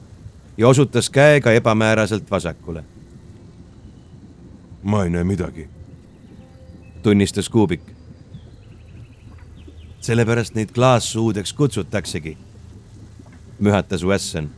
ja 0.56 0.68
osutas 0.68 1.10
käega 1.10 1.52
ebamääraselt 1.52 2.30
vasakule. 2.30 2.84
ma 4.82 5.04
ei 5.04 5.10
näe 5.10 5.24
midagi, 5.24 5.68
tunnistas 7.02 7.48
Kuubik. 7.48 7.82
sellepärast 10.00 10.54
neid 10.54 10.68
klaassuudeks 10.74 11.52
kutsutaksegi, 11.52 12.38
mühatas 13.58 14.04
Wesson. 14.04 14.50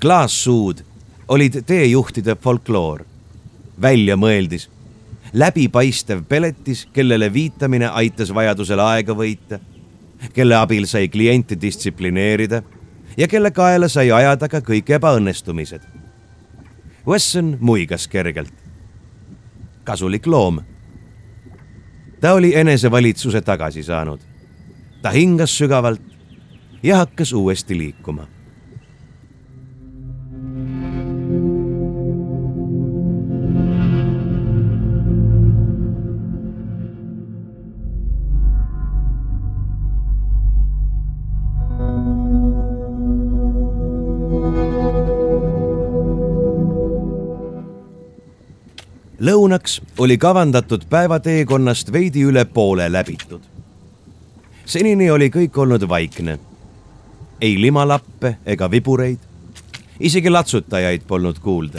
klaassuud 0.00 0.78
olid 1.28 1.62
teejuhtide 1.66 2.34
folkloor, 2.34 3.04
väljamõeldis, 3.82 4.70
läbipaistev 5.32 6.22
peletis, 6.28 6.88
kellele 6.92 7.32
viitamine 7.32 7.88
aitas 7.88 8.34
vajadusel 8.34 8.80
aega 8.80 9.12
võita, 9.12 9.58
kelle 10.32 10.56
abil 10.56 10.86
sai 10.86 11.08
klienti 11.08 11.60
distsiplineerida 11.60 12.62
ja 13.18 13.28
kelle 13.28 13.50
kaela 13.50 13.88
sai 13.88 14.10
ajada 14.12 14.48
ka 14.48 14.60
kõik 14.62 14.90
ebaõnnestumised. 14.98 15.82
Wesson 17.06 17.56
muigas 17.60 18.08
kergelt. 18.08 18.54
kasulik 19.84 20.26
loom. 20.26 20.60
ta 22.20 22.32
oli 22.32 22.54
enesevalitsuse 22.56 23.40
tagasi 23.40 23.82
saanud. 23.82 24.20
ta 25.02 25.10
hingas 25.10 25.58
sügavalt 25.58 26.02
ja 26.82 26.96
hakkas 26.96 27.32
uuesti 27.32 27.78
liikuma 27.78 28.37
lõunaks 49.28 49.80
oli 49.98 50.16
kavandatud 50.18 50.84
päevateekonnast 50.90 51.92
veidi 51.92 52.22
üle 52.24 52.44
poole 52.44 52.86
läbitud. 52.92 53.40
senini 54.64 55.10
oli 55.10 55.28
kõik 55.30 55.58
olnud 55.58 55.88
vaikne. 55.88 56.38
ei 57.40 57.60
limalappe 57.60 58.36
ega 58.46 58.70
vibureid, 58.70 59.18
isegi 60.00 60.30
latsutajaid 60.30 61.02
polnud 61.06 61.38
kuulda. 61.38 61.78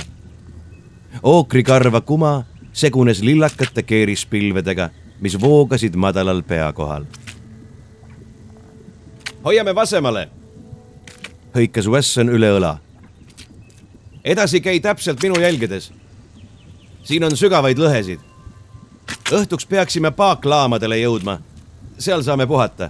ookrikarva 1.24 2.02
kuma 2.02 2.44
segunes 2.74 3.22
lillakate 3.22 3.84
keerispilvedega, 3.84 4.90
mis 5.20 5.42
voogasid 5.42 5.96
madalal 5.96 6.44
pea 6.44 6.74
kohal. 6.74 7.06
hoiame 9.46 9.76
vasemale, 9.76 10.30
hõikas 11.56 11.90
Wesson 11.90 12.30
üle 12.30 12.52
õla. 12.60 12.78
edasi 14.24 14.62
käi 14.62 14.80
täpselt 14.80 15.24
minu 15.24 15.42
jälgedes 15.42 15.92
siin 17.10 17.24
on 17.26 17.34
sügavaid 17.38 17.80
lõhesid. 17.82 18.20
õhtuks 19.34 19.66
peaksime 19.70 20.12
paaklaamadele 20.12 21.00
jõudma. 21.00 21.40
seal 21.98 22.22
saame 22.22 22.48
puhata. 22.48 22.90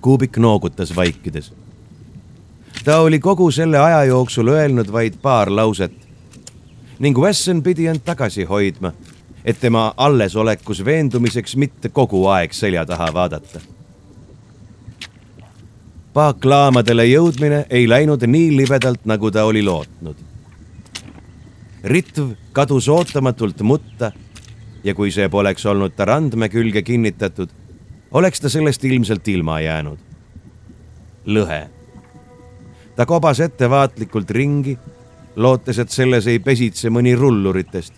Kuubik 0.00 0.36
noogutas 0.36 0.96
vaikides. 0.96 1.52
ta 2.84 3.00
oli 3.00 3.18
kogu 3.18 3.50
selle 3.50 3.78
aja 3.78 4.04
jooksul 4.04 4.48
öelnud 4.48 4.92
vaid 4.92 5.14
paar 5.22 5.50
lauset 5.56 5.92
ning 6.98 7.18
Wesson 7.18 7.62
pidi 7.62 7.86
end 7.86 8.00
tagasi 8.04 8.44
hoidma, 8.44 8.92
et 9.44 9.60
tema 9.60 9.94
allesolekus 9.96 10.84
veendumiseks 10.84 11.56
mitte 11.56 11.88
kogu 11.88 12.26
aeg 12.26 12.52
selja 12.52 12.86
taha 12.86 13.08
vaadata 13.14 13.60
paaklaamadele 16.12 17.06
jõudmine 17.06 17.64
ei 17.70 17.88
läinud 17.88 18.26
nii 18.26 18.56
libedalt, 18.56 19.00
nagu 19.04 19.30
ta 19.30 19.44
oli 19.44 19.64
lootnud 19.64 20.31
ritv 21.84 22.32
kadus 22.52 22.88
ootamatult 22.88 23.60
mutta 23.62 24.12
ja 24.84 24.94
kui 24.94 25.10
see 25.14 25.28
poleks 25.28 25.66
olnud 25.66 25.94
ta 25.96 26.06
randme 26.06 26.48
külge 26.50 26.82
kinnitatud, 26.82 27.50
oleks 28.12 28.40
ta 28.40 28.48
sellest 28.48 28.84
ilmselt 28.84 29.28
ilma 29.28 29.60
jäänud. 29.60 29.98
lõhe. 31.26 31.68
ta 32.96 33.06
kobas 33.06 33.40
ettevaatlikult 33.40 34.30
ringi, 34.30 34.78
lootes, 35.36 35.78
et 35.78 35.90
selles 35.90 36.26
ei 36.26 36.38
pesitse 36.38 36.90
mõni 36.90 37.16
rulluritest. 37.16 37.92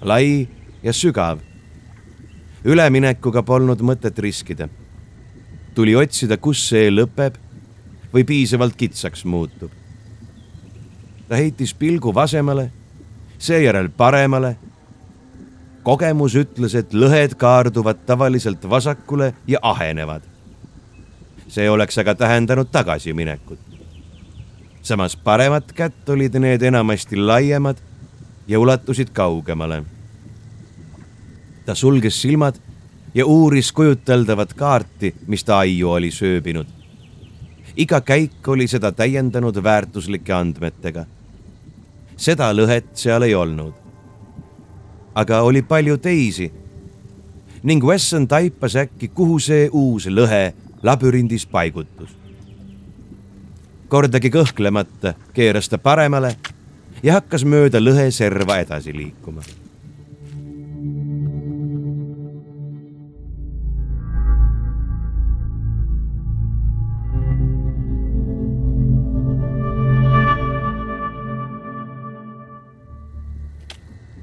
lai 0.00 0.48
ja 0.82 0.92
sügav. 0.92 1.38
üleminekuga 2.64 3.42
polnud 3.42 3.80
mõtet 3.80 4.18
riskida. 4.18 4.68
tuli 5.74 5.96
otsida, 5.96 6.36
kus 6.36 6.68
see 6.68 6.90
lõpeb 6.90 7.34
või 8.14 8.24
piisavalt 8.24 8.76
kitsaks 8.76 9.24
muutub. 9.24 9.70
ta 11.28 11.36
heitis 11.36 11.74
pilgu 11.74 12.14
vasemale 12.14 12.77
seejärel 13.38 13.88
paremale. 13.88 14.56
kogemus 15.82 16.34
ütles, 16.36 16.74
et 16.74 16.92
lõhed 16.92 17.34
kaarduvad 17.38 18.02
tavaliselt 18.06 18.70
vasakule 18.70 19.34
ja 19.46 19.58
ahenevad. 19.62 20.22
see 21.48 21.70
oleks 21.70 21.98
aga 21.98 22.14
tähendanud 22.14 22.68
tagasiminekut. 22.72 23.58
samas 24.82 25.16
paremat 25.16 25.72
kätt 25.72 26.08
olid 26.08 26.34
need 26.34 26.62
enamasti 26.62 27.16
laiemad 27.16 27.76
ja 28.48 28.60
ulatusid 28.60 29.08
kaugemale. 29.12 29.84
ta 31.66 31.74
sulges 31.74 32.22
silmad 32.22 32.54
ja 33.14 33.26
uuris 33.26 33.72
kujuteldavat 33.72 34.54
kaarti, 34.54 35.14
mis 35.26 35.44
ta 35.44 35.58
aiu 35.58 35.90
oli 35.90 36.10
sööbinud. 36.10 36.66
iga 37.76 38.00
käik 38.00 38.48
oli 38.48 38.66
seda 38.66 38.92
täiendanud 38.92 39.62
väärtuslike 39.62 40.32
andmetega 40.32 41.06
seda 42.18 42.50
lõhet 42.52 42.90
seal 42.98 43.22
ei 43.22 43.34
olnud. 43.34 43.74
aga 45.14 45.40
oli 45.42 45.62
palju 45.62 45.96
teisi 45.98 46.50
ning 47.62 47.84
Wesson 47.84 48.28
taipas 48.28 48.76
äkki, 48.76 49.08
kuhu 49.08 49.38
see 49.42 49.68
uus 49.72 50.06
lõhe 50.06 50.52
labürindis 50.82 51.46
paigutus. 51.46 52.10
kordagi 53.88 54.30
kõhklemata 54.30 55.14
keeras 55.34 55.68
ta 55.68 55.78
paremale 55.78 56.36
ja 57.02 57.14
hakkas 57.20 57.44
mööda 57.44 57.80
lõhe 57.80 58.10
serva 58.10 58.58
edasi 58.58 58.92
liikuma 58.92 59.42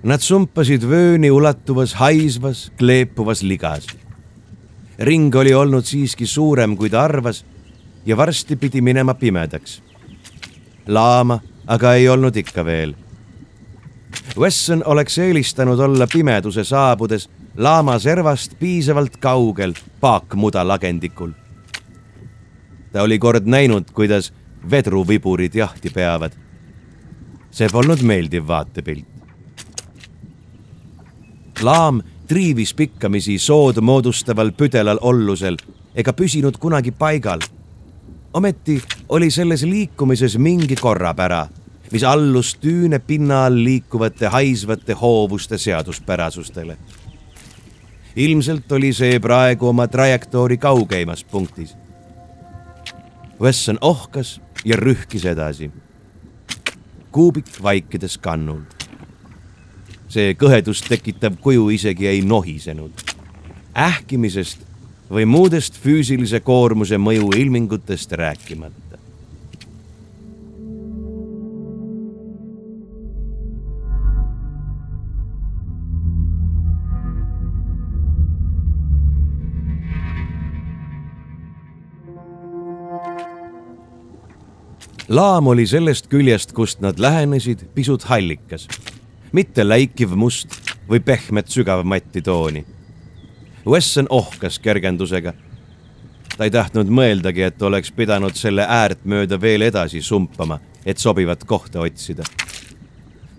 Nad 0.05 0.21
sumpasid 0.21 0.83
vööni 0.85 1.31
ulatuvas 1.33 1.95
haisvas, 1.97 2.67
kleepuvas 2.77 3.41
ligas. 3.41 3.87
ring 4.99 5.35
oli 5.35 5.53
olnud 5.53 5.83
siiski 5.83 6.25
suurem, 6.25 6.77
kui 6.77 6.89
ta 6.89 7.01
arvas 7.03 7.43
ja 8.05 8.17
varsti 8.17 8.55
pidi 8.55 8.81
minema 8.81 9.13
pimedaks. 9.13 9.81
laama 10.87 11.39
aga 11.67 11.93
ei 11.93 12.09
olnud 12.09 12.35
ikka 12.35 12.65
veel. 12.65 12.93
Wesson 14.37 14.83
oleks 14.85 15.17
eelistanud 15.17 15.79
olla 15.79 16.07
pimeduse 16.13 16.63
saabudes 16.63 17.29
laama 17.57 17.99
servast 17.99 18.59
piisavalt 18.59 19.17
kaugel 19.17 19.73
paakmuda 19.99 20.67
lagendikul. 20.67 21.31
ta 22.91 23.01
oli 23.01 23.19
kord 23.19 23.45
näinud, 23.45 23.91
kuidas 23.93 24.33
vedruviburid 24.71 25.55
jahti 25.55 25.89
peavad. 25.89 26.31
see 27.51 27.67
polnud 27.71 28.01
meeldiv 28.01 28.47
vaatepilt 28.47 29.14
laam 31.63 32.01
triivis 32.27 32.73
pikkamisi 32.73 33.37
sood 33.39 33.79
moodustaval 33.81 34.51
püdelal 34.57 34.99
ollusel 35.01 35.57
ega 35.95 36.13
püsinud 36.13 36.57
kunagi 36.59 36.91
paigal. 36.91 37.39
ometi 38.33 38.81
oli 39.09 39.31
selles 39.31 39.63
liikumises 39.63 40.37
mingi 40.37 40.75
korrapära, 40.75 41.47
mis 41.91 42.03
allus 42.03 42.55
tüüne 42.55 42.99
pinna 42.99 43.45
all 43.45 43.63
liikuvate 43.63 44.27
haisvate 44.27 44.93
hoovuste 44.93 45.57
seaduspärasustele. 45.57 46.77
ilmselt 48.15 48.71
oli 48.71 48.93
see 48.93 49.19
praegu 49.19 49.67
oma 49.67 49.87
trajektoori 49.87 50.57
kaugeimas 50.57 51.23
punktis. 51.23 51.75
Wesson 53.41 53.77
ohkas 53.81 54.41
ja 54.65 54.75
rühkis 54.75 55.25
edasi. 55.25 55.71
kuubik 57.11 57.63
vaikides 57.63 58.17
kannul 58.17 58.74
see 60.15 60.35
kõhedust 60.39 60.87
tekitav 60.87 61.35
kuju 61.43 61.69
isegi 61.75 62.07
ei 62.07 62.23
nohisenud. 62.23 63.03
ähkimisest 63.75 64.61
või 65.11 65.25
muudest 65.27 65.75
füüsilise 65.83 66.39
koormuse 66.39 66.97
mõju 66.97 67.33
ilmingutest 67.35 68.11
rääkimata. 68.11 68.83
laam 85.09 85.47
oli 85.47 85.67
sellest 85.67 86.07
küljest, 86.09 86.51
kust 86.51 86.79
nad 86.81 86.99
lähenesid, 86.99 87.67
pisut 87.75 88.03
hallikas 88.09 88.67
mitte 89.35 89.65
läikiv 89.67 90.15
must 90.15 90.53
või 90.89 91.01
pehmet 91.03 91.51
sügavmatti 91.51 92.21
tooni. 92.23 92.65
Wesson 93.67 94.07
ohkas 94.09 94.59
kergendusega. 94.59 95.33
ta 96.37 96.43
ei 96.43 96.51
tahtnud 96.51 96.89
mõeldagi, 96.91 97.41
et 97.47 97.61
oleks 97.61 97.91
pidanud 97.91 98.35
selle 98.35 98.65
äärt 98.67 99.05
mööda 99.05 99.39
veel 99.41 99.61
edasi 99.61 100.01
sumpama, 100.01 100.59
et 100.85 100.97
sobivat 100.97 101.43
kohta 101.43 101.79
otsida. 101.79 102.23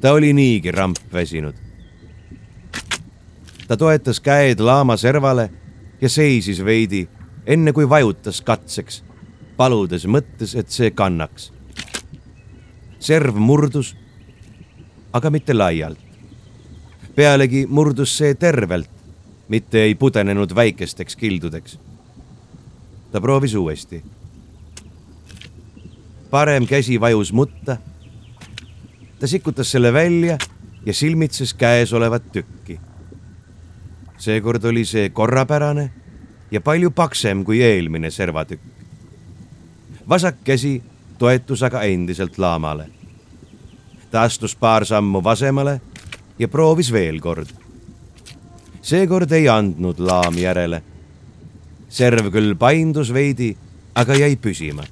ta 0.00 0.12
oli 0.12 0.32
niigi 0.32 0.70
ramp 0.70 0.98
väsinud. 1.12 1.54
ta 3.68 3.76
toetas 3.76 4.20
käed 4.20 4.60
laama 4.60 4.96
servale 4.96 5.50
ja 6.00 6.08
seisis 6.08 6.64
veidi, 6.64 7.08
enne 7.46 7.72
kui 7.72 7.88
vajutas 7.88 8.40
katseks, 8.40 9.04
paludes 9.56 10.06
mõttes, 10.06 10.58
et 10.58 10.68
see 10.70 10.90
kannaks. 10.90 11.52
serv 12.98 13.34
murdus, 13.36 13.96
aga 15.16 15.30
mitte 15.30 15.54
laialt. 15.54 15.98
pealegi 17.16 17.66
murdus 17.66 18.18
see 18.18 18.34
tervelt, 18.34 18.90
mitte 19.48 19.82
ei 19.82 19.94
pudenenud 19.94 20.54
väikesteks 20.54 21.16
kildudeks. 21.16 21.78
ta 23.12 23.20
proovis 23.20 23.54
uuesti 23.54 24.02
parem 26.30 26.66
käsi 26.66 27.00
vajus 27.00 27.32
mutta. 27.32 27.76
ta 29.20 29.26
sikutas 29.26 29.70
selle 29.70 29.92
välja 29.92 30.38
ja 30.86 30.94
silmitses 30.94 31.54
käes 31.54 31.92
olevat 31.92 32.32
tükki. 32.32 32.80
seekord 34.18 34.64
oli 34.64 34.84
see 34.84 35.08
korrapärane 35.10 35.90
ja 36.50 36.60
palju 36.60 36.90
paksem 36.90 37.44
kui 37.44 37.62
eelmine 37.62 38.10
servatükk. 38.10 38.60
vasak 40.08 40.36
käsi 40.44 40.82
toetus 41.18 41.62
aga 41.62 41.82
endiselt 41.82 42.38
laamale. 42.38 42.90
Ta 44.10 44.22
astus 44.22 44.56
paar 44.56 44.86
sammu 44.86 45.24
vasemale 45.24 45.80
ja 46.38 46.48
proovis 46.48 46.92
veel 46.92 47.20
kord. 47.20 47.48
seekord 48.82 49.32
ei 49.32 49.48
andnud 49.48 49.98
laam 49.98 50.38
järele. 50.38 50.82
serv 51.88 52.32
küll 52.32 52.54
paindus 52.54 53.12
veidi, 53.12 53.56
aga 53.94 54.14
jäi 54.14 54.36
püsima 54.36 54.84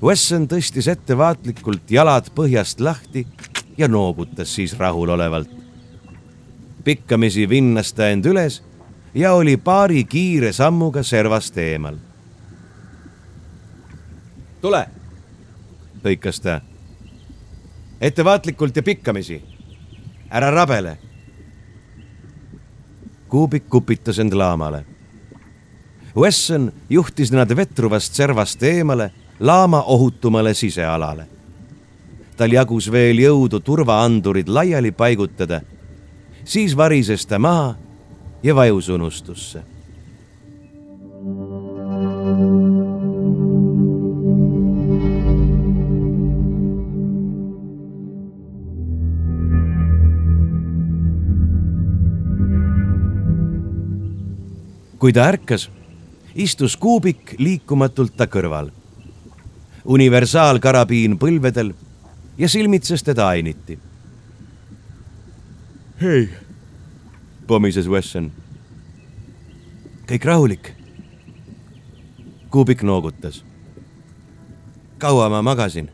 Wesson 0.00 0.46
tõstis 0.48 0.86
ettevaatlikult 0.88 1.90
jalad 1.92 2.30
põhjast 2.32 2.80
lahti 2.80 3.26
ja 3.76 3.88
noogutas 3.88 4.54
siis 4.54 4.72
rahulolevalt. 4.78 5.48
pikkamisi 6.84 7.48
vinnas 7.48 7.92
ta 7.92 8.08
end 8.08 8.24
üles 8.24 8.62
ja 9.14 9.34
oli 9.34 9.56
paari 9.56 10.04
kiire 10.04 10.52
sammuga 10.52 11.02
servast 11.02 11.58
eemal. 11.58 11.96
tule, 14.60 14.86
lõikas 16.04 16.40
ta. 16.40 16.60
Ettevaatlikult 18.00 18.76
ja 18.76 18.82
pikkamisi. 18.82 19.42
ära 20.30 20.50
rabele. 20.50 20.98
kuubik 23.28 23.68
kupitas 23.68 24.18
end 24.18 24.32
laamale. 24.32 24.84
Wesson 26.16 26.72
juhtis 26.90 27.32
nad 27.32 27.56
vetruvast 27.56 28.14
servast 28.14 28.62
eemale 28.62 29.10
laama 29.40 29.82
ohutumale 29.82 30.54
sisealale. 30.54 31.26
tal 32.36 32.52
jagus 32.52 32.92
veel 32.92 33.18
jõudu 33.18 33.60
turvaandurid 33.60 34.48
laiali 34.48 34.92
paigutada, 34.92 35.60
siis 36.44 36.76
varises 36.76 37.26
ta 37.26 37.38
maha 37.38 37.74
ja 38.42 38.54
vajus 38.54 38.88
unustusse. 38.88 39.69
Kui 55.00 55.12
ta 55.16 55.24
ärkas, 55.32 55.70
istus 56.34 56.76
kuubik 56.76 57.34
liikumatult 57.40 58.12
ta 58.16 58.28
kõrval 58.28 58.68
universaalkarabiin 59.84 61.16
põlvedel 61.18 61.72
ja 62.38 62.48
silmitses 62.48 63.02
teda 63.02 63.28
ainiti. 63.28 63.78
hei, 66.00 66.28
pomises 67.46 67.88
Wesson. 67.88 68.32
kõik 70.06 70.24
rahulik. 70.24 70.72
Kuubik 72.50 72.82
noogutas. 72.82 73.44
kaua 74.98 75.28
ma 75.28 75.42
magasin? 75.42 75.90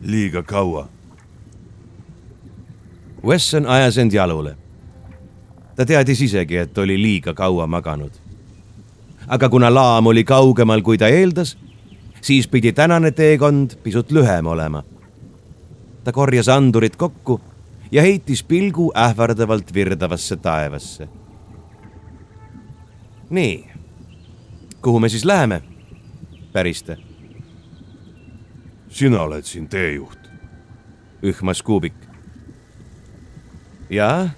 liiga 0.00 0.42
kaua. 0.42 0.88
Wesson 3.24 3.66
ajas 3.66 3.98
end 3.98 4.12
jalule. 4.12 4.61
Ta 5.76 5.86
teadis 5.86 6.22
isegi, 6.22 6.56
et 6.56 6.78
oli 6.78 7.02
liiga 7.02 7.34
kaua 7.34 7.66
maganud. 7.66 8.12
aga 9.28 9.48
kuna 9.48 9.74
laam 9.74 10.06
oli 10.06 10.24
kaugemal, 10.24 10.82
kui 10.82 10.98
ta 10.98 11.08
eeldas 11.08 11.56
siis 12.22 12.48
pidi 12.48 12.72
tänane 12.72 13.10
teekond 13.10 13.70
pisut 13.82 14.12
lühem 14.12 14.46
olema. 14.46 14.82
ta 16.04 16.12
korjas 16.12 16.48
andurid 16.48 16.96
kokku 16.96 17.40
ja 17.92 18.02
heitis 18.02 18.42
pilgu 18.42 18.92
ähvardavalt 18.96 19.74
virdavasse 19.74 20.36
taevasse. 20.36 21.08
nii, 23.30 23.70
kuhu 24.82 25.00
me 25.00 25.08
siis 25.08 25.24
läheme? 25.24 25.62
päris 26.52 26.82
ta. 26.82 26.96
sina 28.88 29.22
oled 29.22 29.44
siin 29.44 29.68
teejuht. 29.68 30.30
ühmas 31.22 31.62
Kuubik. 31.62 31.94
jaa, 33.90 34.30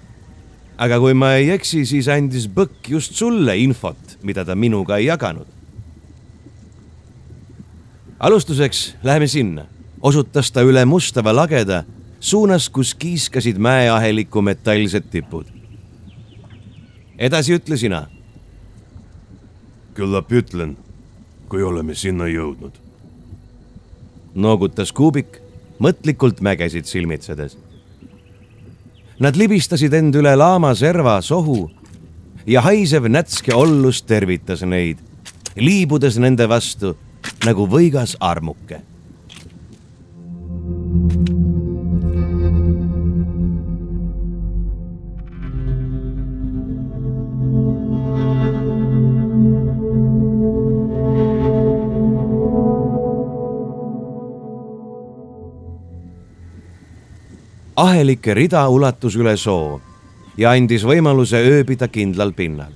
aga 0.77 0.99
kui 0.99 1.13
ma 1.13 1.35
ei 1.39 1.51
eksi, 1.55 1.85
siis 1.85 2.07
andis 2.11 2.47
Põkk 2.51 2.89
just 2.89 3.15
sulle 3.15 3.57
infot, 3.57 4.17
mida 4.23 4.45
ta 4.45 4.55
minuga 4.55 4.97
ei 4.97 5.07
jaganud 5.09 5.55
alustuseks 8.19 8.95
läheme 9.03 9.27
sinna, 9.27 9.65
osutas 10.01 10.51
ta 10.51 10.63
üle 10.65 10.85
mustava 10.85 11.33
lageda 11.35 11.83
suunas, 12.19 12.69
kus 12.69 12.95
kiiskasid 12.95 13.57
mäeaheliku 13.57 14.41
metalsed 14.41 15.09
tipud. 15.11 15.45
edasi 17.17 17.53
ütle 17.53 17.77
sina. 17.77 18.07
küllap 19.93 20.31
ütlen, 20.31 20.77
kui 21.49 21.63
oleme 21.63 21.95
sinna 21.95 22.25
jõudnud. 22.25 22.73
noogutas 24.35 24.91
Kuubik 24.91 25.41
mõtlikult 25.79 26.41
mägesid 26.41 26.85
silmitsedes. 26.85 27.57
Nad 29.19 29.37
libistasid 29.39 29.93
end 29.95 30.15
üle 30.19 30.33
laama 30.35 30.73
serva 30.75 31.21
sohu 31.23 31.69
ja 32.47 32.61
haisev 32.65 33.07
nätske 33.07 33.53
ollus 33.55 34.01
tervitas 34.03 34.65
neid, 34.67 34.99
liibudes 35.55 36.17
nende 36.19 36.47
vastu 36.51 36.91
nagu 37.45 37.63
võigas 37.69 38.17
armuke. 38.19 38.81
Ahelike 57.85 58.33
rida 58.33 58.67
ulatus 58.69 59.15
üle 59.15 59.37
soo 59.37 59.81
ja 60.37 60.51
andis 60.51 60.83
võimaluse 60.83 61.41
ööbida 61.41 61.87
kindlal 61.87 62.33
pinnal. 62.33 62.71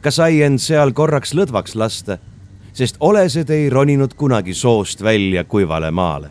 ka 0.00 0.10
sai 0.10 0.42
end 0.42 0.58
seal 0.58 0.92
korraks 0.92 1.34
lõdvaks 1.34 1.74
lasta 1.74 2.18
sest 2.72 2.96
olesed 3.00 3.50
ei 3.50 3.70
roninud 3.70 4.14
kunagi 4.16 4.54
soost 4.54 5.02
välja 5.02 5.44
kuivale 5.44 5.90
maale. 5.90 6.30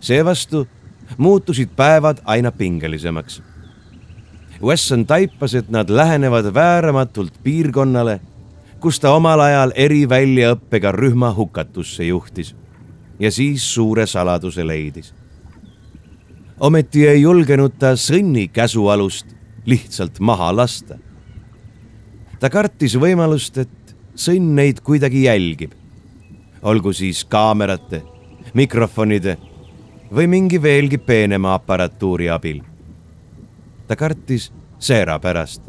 seevastu 0.00 0.68
muutusid 1.18 1.68
päevad 1.76 2.18
aina 2.24 2.52
pingelisemaks. 2.52 3.42
Wesson 4.62 5.06
taipas, 5.06 5.54
et 5.54 5.68
nad 5.68 5.90
lähenevad 5.90 6.54
vääramatult 6.54 7.42
piirkonnale, 7.42 8.20
kus 8.80 9.00
ta 9.00 9.12
omal 9.12 9.40
ajal 9.40 9.72
eriväljaõppega 9.74 10.92
rühma 10.92 11.34
hukatusse 11.34 12.04
juhtis 12.04 12.54
ja 13.18 13.30
siis 13.30 13.74
suure 13.74 14.06
saladuse 14.06 14.66
leidis. 14.66 15.14
Ometi 16.60 17.06
ei 17.06 17.22
julgenud 17.22 17.78
ta 17.78 17.94
sõnni 17.98 18.48
käsualust 18.52 19.26
lihtsalt 19.66 20.20
maha 20.20 20.52
lasta. 20.56 20.98
ta 22.40 22.50
kartis 22.50 22.96
võimalust, 23.00 23.58
et 23.58 23.96
sõnn 24.14 24.54
neid 24.54 24.80
kuidagi 24.80 25.24
jälgib. 25.24 25.72
olgu 26.62 26.92
siis 26.92 27.24
kaamerate, 27.24 28.02
mikrofonide 28.54 29.38
või 30.14 30.26
mingi 30.26 30.62
veelgi 30.62 30.98
peenema 30.98 31.54
aparatuuri 31.54 32.30
abil. 32.30 32.62
ta 33.86 33.96
kartis 33.96 34.52
seera 34.78 35.18
pärast. 35.18 35.62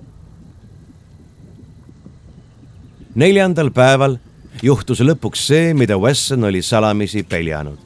neljandal 3.15 3.71
päeval 3.71 4.17
juhtus 4.61 4.99
lõpuks 4.99 5.47
see, 5.47 5.73
mida 5.73 5.97
Wesson 5.97 6.43
oli 6.43 6.61
salamisi 6.61 7.23
peljanud. 7.23 7.84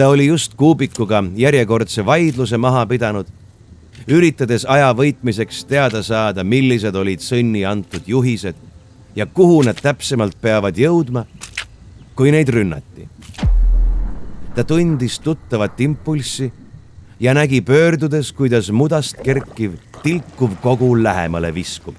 Ta 0.00 0.08
oli 0.08 0.26
just 0.26 0.54
kuubikuga 0.56 1.18
järjekordse 1.36 2.06
vaidluse 2.06 2.56
maha 2.56 2.86
pidanud, 2.88 3.26
üritades 4.08 4.64
aja 4.64 4.94
võitmiseks 4.96 5.66
teada 5.68 6.00
saada, 6.00 6.40
millised 6.40 6.96
olid 6.96 7.20
sõnni 7.20 7.66
antud 7.68 8.08
juhised 8.08 8.56
ja 9.16 9.26
kuhu 9.26 9.58
nad 9.68 9.76
täpsemalt 9.76 10.40
peavad 10.40 10.80
jõudma, 10.80 11.26
kui 12.16 12.32
neid 12.32 12.48
rünnati. 12.48 13.08
ta 14.54 14.64
tundis 14.64 15.20
tuttavat 15.20 15.80
impulssi 15.80 16.52
ja 17.20 17.34
nägi 17.34 17.60
pöördudes, 17.60 18.32
kuidas 18.32 18.70
mudast 18.70 19.20
kerkiv 19.20 19.76
tilkuv 20.02 20.56
kogu 20.62 21.02
lähemale 21.02 21.54
viskub. 21.54 21.94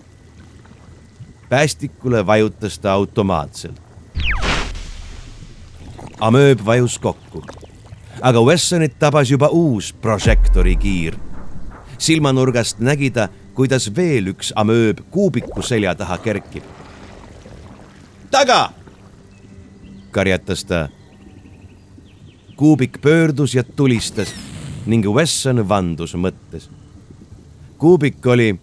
päästikule 1.50 2.26
vajutas 2.26 2.80
ta 2.80 2.94
automaatselt. 2.94 3.82
amööb 6.20 6.66
vajus 6.66 7.00
kokku, 7.00 7.46
aga 8.22 8.42
Wessonit 8.46 9.00
tabas 9.00 9.32
juba 9.32 9.50
uus 9.50 9.94
prožektori 9.94 10.76
kiir. 10.76 11.16
silmanurgast 11.98 12.80
nägi 12.80 13.12
ta, 13.12 13.28
kuidas 13.54 13.86
veel 13.96 14.32
üks 14.34 14.50
amööb 14.56 15.04
kuubiku 15.12 15.62
selja 15.62 15.96
taha 15.96 16.18
kerkib. 16.18 16.64
taga, 18.32 18.74
karjatas 20.12 20.64
ta. 20.64 20.90
kuubik 22.56 23.02
pöördus 23.02 23.56
ja 23.56 23.64
tulistas 23.64 24.34
ning 24.86 25.06
Wesson 25.06 25.70
vandus 25.70 26.14
mõttes. 26.16 26.70
kuubik 27.78 28.26
oli, 28.26 28.60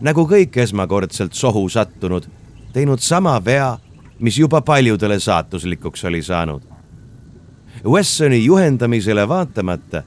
nagu 0.00 0.26
kõik 0.28 0.56
esmakordselt 0.56 1.32
sohu 1.34 1.68
sattunud, 1.68 2.28
teinud 2.72 3.00
sama 3.00 3.40
vea, 3.44 3.78
mis 4.18 4.38
juba 4.38 4.60
paljudele 4.60 5.20
saatuslikuks 5.20 6.04
oli 6.04 6.22
saanud 6.22 6.72
Wessoni 7.84 8.44
juhendamisele 8.44 9.28
vaatamata 9.28 10.02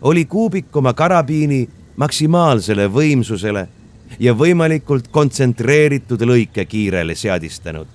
oli 0.00 0.24
kuubik 0.24 0.76
oma 0.76 0.92
karabiini 0.92 1.68
maksimaalsele 1.96 2.84
võimsusele 2.92 3.68
ja 4.20 4.34
võimalikult 4.34 5.08
kontsentreeritud 5.10 6.20
lõikekiirele 6.20 7.14
seadistanud. 7.14 7.86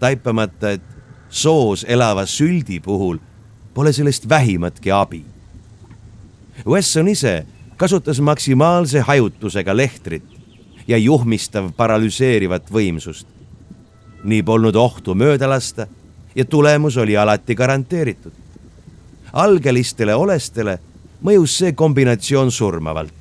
taipamata, 0.00 0.70
et 0.70 0.82
soos 1.30 1.86
elava 1.88 2.26
süldi 2.26 2.80
puhul 2.80 3.18
pole 3.74 3.92
sellest 3.92 4.28
vähimatki 4.28 4.90
abi. 4.90 5.24
Wesson 6.66 7.08
ise 7.08 7.46
kasutas 7.76 8.20
maksimaalse 8.20 9.00
hajutusega 9.00 9.76
lehtrit 9.76 10.24
ja 10.88 10.98
juhmistav 10.98 11.72
paralüseerivat 11.76 12.70
võimsust. 12.70 13.26
nii 14.24 14.42
polnud 14.42 14.76
ohtu 14.76 15.14
mööda 15.14 15.48
lasta 15.48 15.86
ja 16.34 16.44
tulemus 16.44 16.96
oli 16.96 17.16
alati 17.16 17.54
garanteeritud. 17.54 18.32
algelistele 19.32 20.14
olestele 20.14 20.78
mõjus 21.24 21.58
see 21.58 21.72
kombinatsioon 21.72 22.50
surmavalt. 22.50 23.12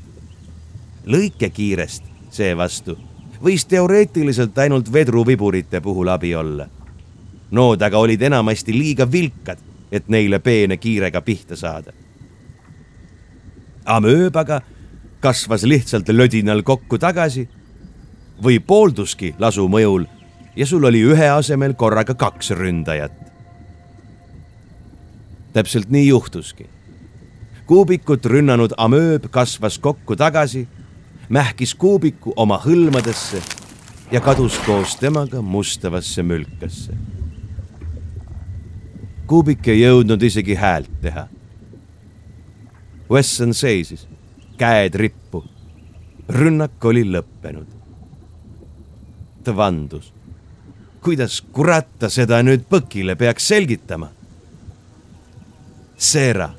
lõikekiirest 1.06 2.04
seevastu 2.30 2.97
võis 3.43 3.65
teoreetiliselt 3.67 4.58
ainult 4.58 4.93
vedruviburite 4.93 5.82
puhul 5.82 6.08
abi 6.08 6.36
olla. 6.36 6.67
Nood 7.52 7.82
aga 7.82 7.99
olid 7.99 8.21
enamasti 8.21 8.73
liiga 8.73 9.12
vilkad, 9.12 9.58
et 9.91 10.08
neile 10.08 10.39
peene 10.39 10.78
kiirega 10.78 11.21
pihta 11.21 11.56
saada. 11.56 11.93
amööb 13.86 14.36
aga 14.36 14.62
kasvas 15.19 15.63
lihtsalt 15.63 16.08
lödinal 16.10 16.62
kokku 16.63 16.97
tagasi 16.97 17.49
või 18.43 18.60
poolduski 18.60 19.36
lasu 19.39 19.67
mõjul 19.67 20.06
ja 20.56 20.66
sul 20.66 20.84
oli 20.84 21.02
ühe 21.02 21.30
asemel 21.30 21.74
korraga 21.74 22.13
kaks 22.13 22.52
ründajat. 22.52 23.12
täpselt 25.54 25.89
nii 25.89 26.08
juhtuski. 26.08 26.70
kuubikut 27.66 28.26
rünnanud 28.26 28.74
amööb 28.78 29.30
kasvas 29.32 29.80
kokku 29.80 30.16
tagasi, 30.16 30.68
mähkis 31.30 31.76
kuubiku 31.76 32.34
oma 32.36 32.58
hõlmadesse 32.66 33.42
ja 34.12 34.22
kadus 34.22 34.60
koos 34.66 34.96
temaga 34.96 35.42
mustavasse 35.42 36.24
mülkasse. 36.24 36.94
kuubik 39.28 39.68
ei 39.68 39.82
jõudnud 39.82 40.24
isegi 40.24 40.56
häält 40.56 41.02
teha. 41.02 41.28
Wesson 43.10 43.54
seisis, 43.54 44.08
käed 44.58 44.96
rippu. 44.96 45.44
rünnak 46.30 46.86
oli 46.86 47.04
lõppenud. 47.04 47.68
ta 49.44 49.56
vandus 49.56 50.13
kuidas 51.04 51.42
kurat 51.52 51.88
ta 52.00 52.10
seda 52.10 52.39
nüüd 52.46 52.63
Põkile 52.72 53.18
peaks 53.20 53.48
selgitama? 53.52 54.08
Seera 56.00 56.50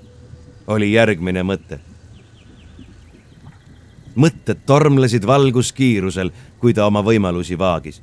oli 0.66 0.92
järgmine 0.92 1.42
mõte. 1.42 1.80
mõtted 4.14 4.60
tormlesid 4.66 5.24
valguskiirusel, 5.26 6.30
kui 6.60 6.74
ta 6.74 6.86
oma 6.86 7.02
võimalusi 7.02 7.58
vaagis. 7.58 8.02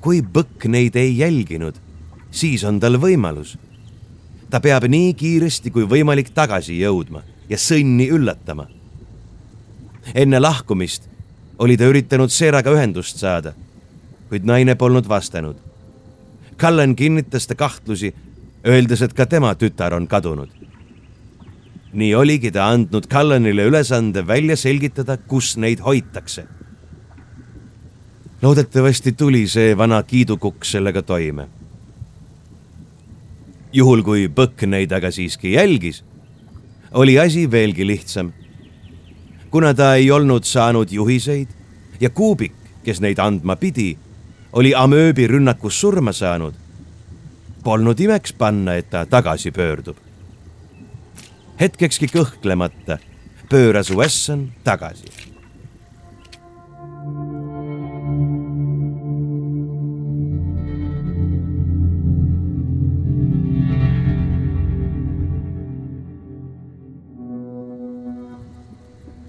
kui 0.00 0.22
Põkk 0.22 0.66
neid 0.68 0.96
ei 0.96 1.18
jälginud, 1.18 1.74
siis 2.30 2.64
on 2.64 2.80
tal 2.80 2.98
võimalus. 2.98 3.56
ta 4.50 4.60
peab 4.60 4.84
nii 4.84 5.14
kiiresti 5.14 5.70
kui 5.70 5.84
võimalik 5.84 6.30
tagasi 6.34 6.80
jõudma 6.80 7.22
ja 7.48 7.56
sõnni 7.56 8.10
üllatama. 8.10 8.66
enne 10.14 10.40
lahkumist 10.40 11.08
oli 11.58 11.76
ta 11.76 11.84
üritanud 11.84 12.30
Seeraga 12.30 12.70
ühendust 12.70 13.16
saada 13.16 13.54
kuid 14.28 14.44
naine 14.44 14.74
polnud 14.74 15.08
vastanud. 15.08 15.56
Cullen 16.58 16.96
kinnitas 16.96 17.46
ta 17.46 17.54
kahtlusi, 17.54 18.14
öeldes, 18.66 19.02
et 19.02 19.14
ka 19.14 19.26
tema 19.26 19.54
tütar 19.54 19.94
on 19.94 20.06
kadunud. 20.06 20.48
nii 21.92 22.14
oligi 22.14 22.50
ta 22.52 22.66
andnud 22.68 23.06
Cullenile 23.08 23.64
ülesande 23.64 24.26
välja 24.26 24.56
selgitada, 24.56 25.16
kus 25.16 25.56
neid 25.56 25.80
hoitakse. 25.80 26.46
loodetavasti 28.42 29.12
tuli 29.12 29.46
see 29.48 29.78
vana 29.78 30.02
kiidukukk 30.02 30.64
sellega 30.64 31.02
toime. 31.02 31.48
juhul, 33.72 34.02
kui 34.02 34.28
Põkk 34.28 34.66
neid 34.66 34.92
aga 34.92 35.10
siiski 35.10 35.52
jälgis, 35.52 36.04
oli 36.92 37.18
asi 37.18 37.50
veelgi 37.50 37.86
lihtsam. 37.86 38.32
kuna 39.50 39.74
ta 39.74 39.94
ei 39.94 40.10
olnud 40.10 40.44
saanud 40.44 40.92
juhiseid 40.92 41.48
ja 42.00 42.10
Kuubik, 42.10 42.52
kes 42.84 43.00
neid 43.00 43.18
andma 43.18 43.56
pidi 43.56 43.98
oli 44.52 44.74
amööbi 44.74 45.26
rünnakus 45.26 45.80
surma 45.80 46.12
saanud. 46.12 46.54
Polnud 47.64 48.00
imeks 48.00 48.32
panna, 48.32 48.74
et 48.74 48.90
ta 48.90 49.06
tagasi 49.06 49.50
pöördub. 49.50 49.96
hetkekski 51.60 52.06
kõhklemata 52.06 52.98
pööras 53.50 53.90
Wesson 53.90 54.52
tagasi 54.64 55.10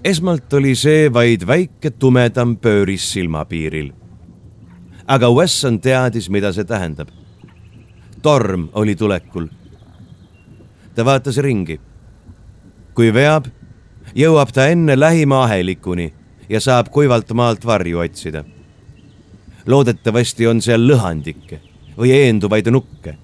esmalt 0.04 0.52
oli 0.52 0.72
see 0.74 1.08
vaid 1.12 1.44
väike 1.46 1.90
tumedam 1.98 2.56
pööris 2.56 3.04
silmapiiril 3.12 3.90
aga 5.10 5.30
Wesson 5.34 5.80
teadis, 5.82 6.28
mida 6.30 6.52
see 6.54 6.64
tähendab. 6.64 7.08
torm 8.22 8.68
oli 8.72 8.94
tulekul. 8.94 9.48
ta 10.94 11.04
vaatas 11.04 11.38
ringi. 11.38 11.80
kui 12.94 13.10
veab, 13.14 13.48
jõuab 14.14 14.52
ta 14.54 14.68
enne 14.68 15.00
lähima 15.00 15.42
ahelikuni 15.44 16.12
ja 16.48 16.60
saab 16.60 16.92
kuivalt 16.94 17.32
maalt 17.32 17.66
varju 17.66 17.98
otsida. 17.98 18.44
loodetavasti 19.66 20.46
on 20.46 20.62
seal 20.62 20.86
lõhandikke 20.86 21.58
või 21.98 22.12
eenduvaid 22.12 22.70
nukke. 22.70 23.16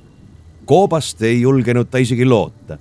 koobast 0.64 1.22
ei 1.22 1.40
julgenud 1.40 1.90
ta 1.90 1.98
isegi 1.98 2.24
loota. 2.24 2.78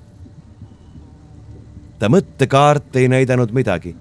ta 2.00 2.10
mõttekaart 2.10 2.96
ei 2.96 3.08
näidanud 3.08 3.52
midagi. 3.52 3.96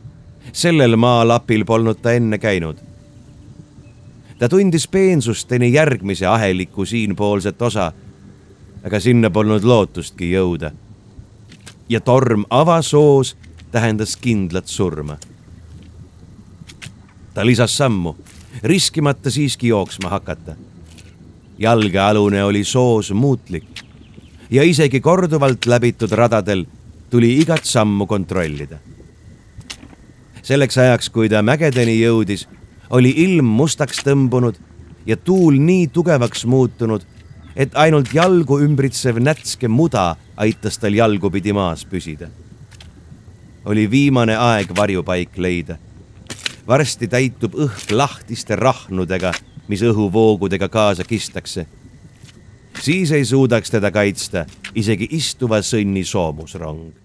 sellel 0.52 0.96
maalapil 0.96 1.64
polnud 1.64 2.00
ta 2.00 2.12
enne 2.12 2.38
käinud 2.38 2.93
ta 4.38 4.48
tundis 4.48 4.88
peensusteni 4.88 5.72
järgmise 5.72 6.26
aheliku 6.26 6.84
siinpoolset 6.84 7.62
osa. 7.62 7.92
aga 8.84 9.00
sinna 9.00 9.30
polnud 9.30 9.64
lootustki 9.64 10.32
jõuda. 10.32 10.70
ja 11.88 12.00
torm 12.00 12.44
avasoos 12.50 13.36
tähendas 13.70 14.16
kindlat 14.16 14.66
surma. 14.66 15.16
ta 17.34 17.46
lisas 17.46 17.76
sammu, 17.76 18.16
riskimata 18.62 19.30
siiski 19.30 19.68
jooksma 19.68 20.08
hakata. 20.08 20.56
jalgealune 21.58 22.44
oli 22.44 22.64
soos 22.64 23.12
muutlik 23.12 23.84
ja 24.50 24.62
isegi 24.62 25.00
korduvalt 25.00 25.66
läbitud 25.66 26.12
radadel 26.12 26.64
tuli 27.10 27.38
igat 27.40 27.64
sammu 27.64 28.06
kontrollida. 28.06 28.78
selleks 30.42 30.78
ajaks, 30.78 31.10
kui 31.10 31.28
ta 31.28 31.42
mägedeni 31.42 32.00
jõudis 32.00 32.48
oli 32.90 33.12
ilm 33.16 33.44
mustaks 33.44 34.02
tõmbunud 34.04 34.58
ja 35.06 35.16
tuul 35.16 35.58
nii 35.60 35.88
tugevaks 35.92 36.44
muutunud, 36.46 37.02
et 37.56 37.76
ainult 37.78 38.10
jalgu 38.14 38.58
ümbritsev 38.64 39.20
nätske 39.22 39.68
muda 39.68 40.14
aitas 40.36 40.78
tal 40.78 40.94
jalgupidi 40.94 41.52
maas 41.52 41.84
püsida. 41.84 42.28
oli 43.64 43.90
viimane 43.90 44.36
aeg 44.36 44.76
varjupaik 44.76 45.38
leida. 45.38 45.76
varsti 46.66 47.08
täitub 47.08 47.54
õhk 47.54 47.90
lahtiste 47.90 48.56
rahnudega, 48.56 49.32
mis 49.68 49.82
õhuvoogudega 49.82 50.68
kaasa 50.68 51.04
kistakse. 51.04 51.66
siis 52.80 53.12
ei 53.12 53.24
suudaks 53.24 53.70
teda 53.70 53.90
kaitsta 53.90 54.46
isegi 54.74 55.08
istuva 55.10 55.58
sõnni 55.62 56.04
soomusrong. 56.04 57.03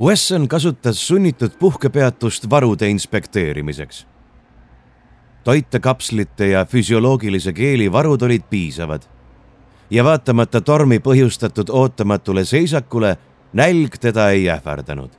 Wesson 0.00 0.48
kasutas 0.48 1.08
sunnitud 1.08 1.50
puhkepeatust 1.58 2.50
varude 2.50 2.88
inspekteerimiseks. 2.88 4.06
toitekapslite 5.44 6.46
ja 6.48 6.64
füsioloogilise 6.64 7.52
keeli 7.52 7.92
varud 7.92 8.22
olid 8.22 8.42
piisavad 8.50 9.02
ja 9.90 10.04
vaatamata 10.04 10.60
tormi 10.60 10.98
põhjustatud 10.98 11.68
ootamatule 11.68 12.44
seisakule 12.44 13.16
nälg 13.52 13.98
teda 14.00 14.30
ei 14.30 14.50
ähvardanud. 14.50 15.10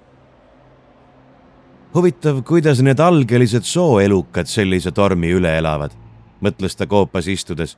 huvitav, 1.94 2.41
kuidas 2.44 2.82
need 2.82 3.00
algelised 3.00 3.63
sooelukad 3.63 4.46
sellise 4.46 4.91
tormi 4.91 5.30
üle 5.32 5.58
elavad, 5.58 5.91
mõtles 6.41 6.76
ta 6.76 6.88
koopas 6.88 7.28
istudes. 7.28 7.78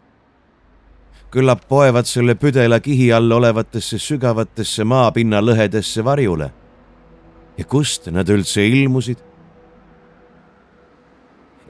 küllap 1.31 1.67
poevad 1.67 2.05
selle 2.05 2.35
püdela 2.35 2.79
kihi 2.79 3.13
all 3.13 3.31
olevatesse 3.31 3.99
sügavatesse 3.99 4.83
maapinna 4.83 5.41
lõhedesse 5.41 6.03
varjule 6.03 6.62
ja 7.57 7.65
kust 7.65 8.07
nad 8.11 8.29
üldse 8.29 8.65
ilmusid? 8.67 9.17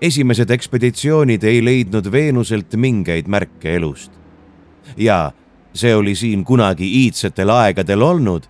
esimesed 0.04 0.50
ekspeditsioonid 0.52 1.44
ei 1.48 1.62
leidnud 1.66 2.12
Veenuselt 2.12 2.76
mingeid 2.76 3.28
märke 3.28 3.76
elust. 3.76 4.12
ja 4.98 5.32
see 5.74 5.96
oli 5.96 6.16
siin 6.16 6.44
kunagi 6.46 6.88
iidsetel 7.04 7.50
aegadel 7.50 8.02
olnud, 8.02 8.44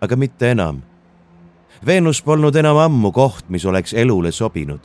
aga 0.00 0.16
mitte 0.16 0.50
enam. 0.50 0.82
Veenus 1.86 2.22
polnud 2.22 2.54
enam 2.56 2.76
ammu 2.76 3.10
koht, 3.12 3.48
mis 3.48 3.64
oleks 3.66 3.94
elule 3.94 4.32
sobinud. 4.32 4.80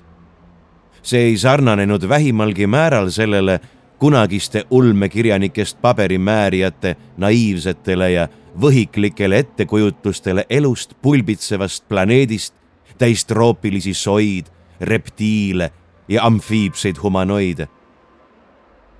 see 1.01 1.19
ei 1.19 1.37
sarnanenud 1.37 2.09
vähimalgi 2.09 2.67
määral 2.67 3.09
sellele 3.09 3.59
kunagiste 3.99 4.65
ulmekirjanikest 4.69 5.81
paberimäärijate 5.81 6.95
naiivsetele 7.17 8.11
ja 8.11 8.27
võhiklikele 8.61 9.37
ettekujutustele 9.37 10.45
elust 10.49 10.93
pulbitsevast 11.01 11.87
planeedist 11.87 12.53
täis 12.97 13.25
troopilisi 13.25 13.93
soid, 13.93 14.45
reptiile 14.81 15.71
ja 16.07 16.25
amfiibseid 16.25 16.97
humanoide. 17.03 17.67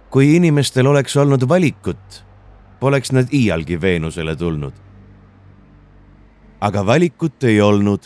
kui 0.09 0.35
inimestel 0.35 0.87
oleks 0.87 1.17
olnud 1.17 1.49
valikut, 1.49 2.23
poleks 2.79 3.11
nad 3.11 3.33
iialgi 3.33 3.81
Veenusele 3.81 4.35
tulnud. 4.35 4.73
aga 6.61 6.85
valikut 6.85 7.43
ei 7.43 7.61
olnud. 7.61 8.01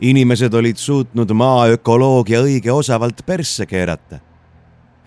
inimesed 0.00 0.54
olid 0.54 0.76
suutnud 0.76 1.32
maa 1.32 1.66
ökoloogia 1.66 2.40
õige 2.42 2.72
osavalt 2.72 3.26
persse 3.26 3.66
keerata. 3.66 4.18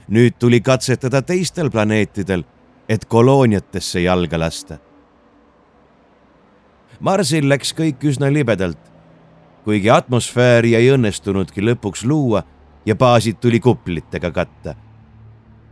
nüüd 0.08 0.34
tuli 0.40 0.62
katsetada 0.62 1.22
teistel 1.22 1.70
planeetidel, 1.70 2.44
et 2.90 3.06
kolooniatesse 3.06 4.02
jalga 4.02 4.40
lasta 4.40 4.89
Marsil 7.00 7.48
läks 7.48 7.72
kõik 7.76 8.04
üsna 8.12 8.28
libedalt, 8.32 8.80
kuigi 9.64 9.88
atmosfääri 9.94 10.74
ei 10.76 10.90
õnnestunudki 10.92 11.64
lõpuks 11.64 12.04
luua 12.04 12.44
ja 12.86 12.96
baasid 12.96 13.40
tuli 13.40 13.60
kuplitega 13.64 14.32
katta. 14.36 14.76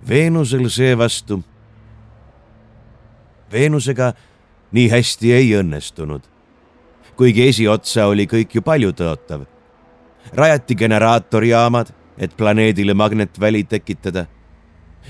Veenusel 0.07 0.69
seevastu. 0.71 1.41
Veenusega 3.51 4.13
nii 4.71 4.87
hästi 4.91 5.33
ei 5.33 5.51
õnnestunud, 5.59 6.23
kuigi 7.19 7.47
esiotsa 7.47 8.07
oli 8.07 8.27
kõik 8.27 8.55
ju 8.55 8.61
paljutõotav. 8.61 9.45
rajati 10.33 10.75
generaatorijaammad, 10.75 11.87
et 12.17 12.37
planeedile 12.37 12.93
magnetväli 12.93 13.63
tekitada. 13.63 14.25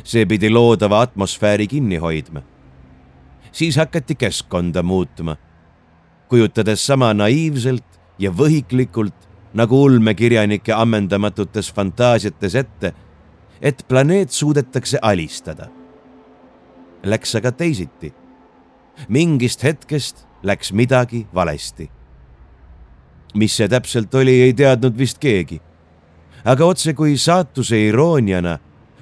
see 0.03 0.25
pidi 0.25 0.49
loodava 0.49 1.01
atmosfääri 1.01 1.67
kinni 1.67 1.97
hoidma. 1.97 2.41
siis 3.51 3.75
hakati 3.75 4.15
keskkonda 4.15 4.83
muutma 4.83 5.37
kujutades 6.29 6.85
sama 6.85 7.13
naiivselt 7.13 7.99
ja 8.19 8.31
võhiklikult 8.31 9.27
nagu 9.57 9.79
ulmekirjanike 9.83 10.73
ammendamatutes 10.73 11.71
fantaasiates 11.73 12.55
ette, 12.55 12.93
et 13.61 13.83
planeet 13.87 14.31
suudetakse 14.31 14.99
alistada. 15.01 15.69
Läks 17.03 17.35
aga 17.35 17.51
teisiti. 17.51 18.13
mingist 19.09 19.63
hetkest 19.63 20.25
läks 20.43 20.71
midagi 20.73 21.27
valesti. 21.33 21.89
mis 23.33 23.55
see 23.55 23.67
täpselt 23.67 24.15
oli, 24.15 24.41
ei 24.41 24.53
teadnud 24.53 24.97
vist 24.97 25.19
keegi. 25.19 25.61
aga 26.45 26.65
otse 26.65 26.93
kui 26.93 27.17
saatuse 27.17 27.87
irooniana 27.87 28.59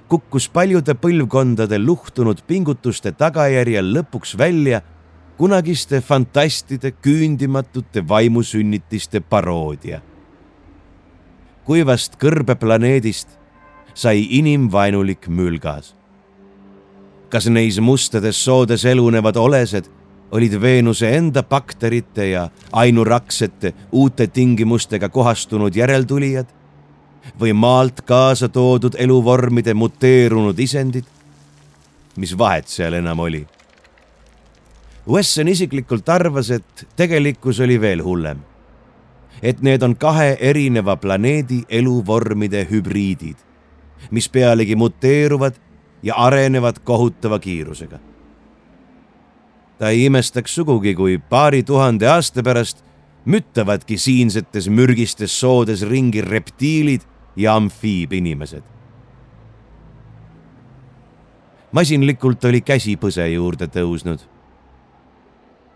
kukkus 0.08 0.50
paljude 0.50 0.94
põlvkondade 0.94 1.80
luhtunud 1.80 2.42
pingutuste 2.48 3.12
tagajärjel 3.12 3.94
lõpuks 3.96 4.38
välja 4.38 4.82
kunagiste 5.38 6.02
fantastide 6.02 6.92
küündimatute 6.92 8.08
vaimusünnitiste 8.08 9.20
paroodia. 9.20 10.02
kuivast 11.66 12.16
kõrbeplaneedist 12.22 13.28
sai 13.94 14.28
inimvaenulik 14.30 15.28
mülgas. 15.28 15.96
kas 17.30 17.48
neis 17.48 17.80
mustades 17.80 18.44
soodes 18.46 18.86
elunevad 18.86 19.36
olesed 19.36 19.86
olid 20.32 20.62
Veenuse 20.62 21.16
enda 21.18 21.44
bakterite 21.44 22.30
ja 22.30 22.50
ainuraksete 22.72 23.74
uute 23.92 24.28
tingimustega 24.28 25.10
kohastunud 25.10 25.76
järeltulijad 25.76 26.48
või 27.40 27.54
maalt 27.54 28.02
kaasa 28.02 28.50
toodud 28.50 28.96
eluvormide 28.98 29.74
muteerunud 29.74 30.60
isendid? 30.60 31.06
mis 32.16 32.38
vahet 32.38 32.68
seal 32.68 32.94
enam 32.94 33.20
oli 33.20 33.48
Wesson 35.08 35.48
isiklikult 35.48 36.10
arvas, 36.10 36.50
et 36.50 36.88
tegelikkus 36.98 37.60
oli 37.62 37.78
veel 37.82 38.04
hullem. 38.04 38.40
et 39.44 39.60
need 39.62 39.84
on 39.84 39.96
kahe 40.00 40.38
erineva 40.40 40.96
planeedi 40.96 41.66
eluvormide 41.70 42.64
hübriidid, 42.70 43.36
mis 44.12 44.30
pealegi 44.30 44.76
muteeruvad 44.76 45.60
ja 46.04 46.16
arenevad 46.16 46.80
kohutava 46.84 47.40
kiirusega. 47.40 48.00
ta 49.78 49.90
ei 49.90 50.06
imestaks 50.06 50.56
sugugi, 50.56 50.96
kui 50.96 51.18
paari 51.18 51.64
tuhande 51.64 52.08
aasta 52.08 52.44
pärast 52.44 52.84
müttavadki 53.26 53.98
siinsetes 53.98 54.70
mürgistes 54.70 55.40
soodes 55.40 55.82
ringi 55.82 56.22
reptiilid 56.22 57.02
ja 57.36 57.56
amfiibinimesed. 57.56 58.64
masinlikult 61.72 62.46
oli 62.46 62.62
käsi 62.62 62.96
põse 62.96 63.28
juurde 63.34 63.68
tõusnud 63.68 64.35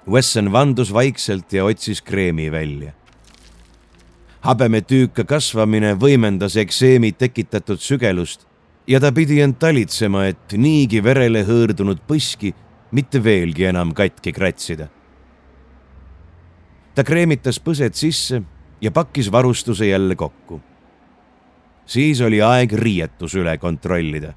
Wesson 0.10 0.52
vandus 0.52 0.90
vaikselt 0.94 1.54
ja 1.54 1.66
otsis 1.66 2.02
kreemi 2.02 2.52
välja. 2.52 2.94
habemetüüka 4.42 5.26
kasvamine 5.28 5.92
võimendas 6.00 6.56
ekseemi 6.58 7.12
tekitatud 7.12 7.82
sügelust 7.84 8.46
ja 8.88 9.00
ta 9.00 9.12
pidi 9.12 9.42
end 9.44 9.58
talitsema, 9.60 10.26
et 10.32 10.56
niigi 10.56 11.04
verele 11.04 11.44
hõõrdunud 11.44 12.00
põski 12.08 12.54
mitte 12.92 13.20
veelgi 13.24 13.68
enam 13.70 13.94
katki 13.94 14.32
kratsida. 14.34 14.88
ta 16.96 17.04
kreemitas 17.04 17.60
põsed 17.60 17.94
sisse 17.94 18.42
ja 18.82 18.92
pakkis 18.92 19.32
varustuse 19.32 19.86
jälle 19.86 20.16
kokku. 20.16 20.62
siis 21.86 22.22
oli 22.22 22.42
aeg 22.42 22.74
riietus 22.74 23.36
üle 23.36 23.58
kontrollida 23.58 24.34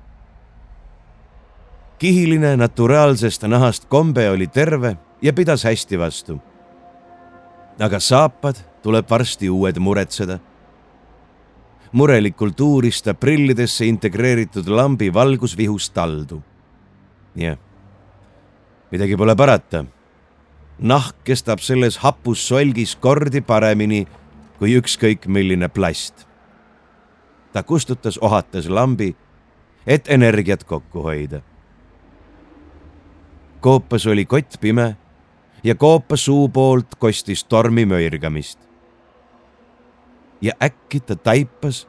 kihiline 1.99 2.57
naturaalsest 2.57 3.43
nahast 3.47 3.85
kombe 3.89 4.31
oli 4.31 4.47
terve 4.47 4.97
ja 5.23 5.33
pidas 5.33 5.65
hästi 5.65 5.99
vastu. 5.99 6.41
aga 7.81 8.01
saapad 8.01 8.57
tuleb 8.83 9.11
varsti 9.11 9.51
uued 9.51 9.79
muretseda. 9.79 10.39
murelikult 11.93 12.61
uuris 12.61 13.03
ta 13.03 13.15
prillidesse 13.15 13.87
integreeritud 13.87 14.69
lambi 14.69 15.15
valgusvihust 15.15 15.95
taldu. 15.95 16.43
jah, 17.35 17.59
midagi 18.91 19.17
pole 19.17 19.37
parata. 19.37 19.85
nahk 20.79 21.17
kestab 21.25 21.59
selles 21.59 21.99
hapus 21.99 22.49
solgis 22.49 22.97
kordi 22.97 23.41
paremini 23.41 24.07
kui 24.59 24.75
ükskõik 24.79 25.27
milline 25.27 25.69
plast. 25.69 26.27
ta 27.53 27.63
kustutas 27.63 28.19
ohates 28.21 28.69
lambi, 28.69 29.17
et 29.87 30.09
energiat 30.09 30.65
kokku 30.65 31.03
hoida 31.03 31.43
koopas 33.63 34.07
oli 34.07 34.25
kott 34.27 34.61
pime 34.61 34.97
ja 35.65 35.75
koopa 35.75 36.17
suu 36.17 36.49
poolt 36.49 36.95
kostis 36.99 37.45
tormi 37.45 37.87
möirgamist. 37.87 38.59
ja 40.41 40.53
äkki 40.63 41.01
ta 41.01 41.17
taipas, 41.17 41.89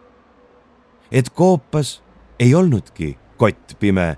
et 1.11 1.29
koopas 1.29 2.03
ei 2.39 2.55
olnudki 2.55 3.17
kott 3.37 3.79
pime, 3.79 4.17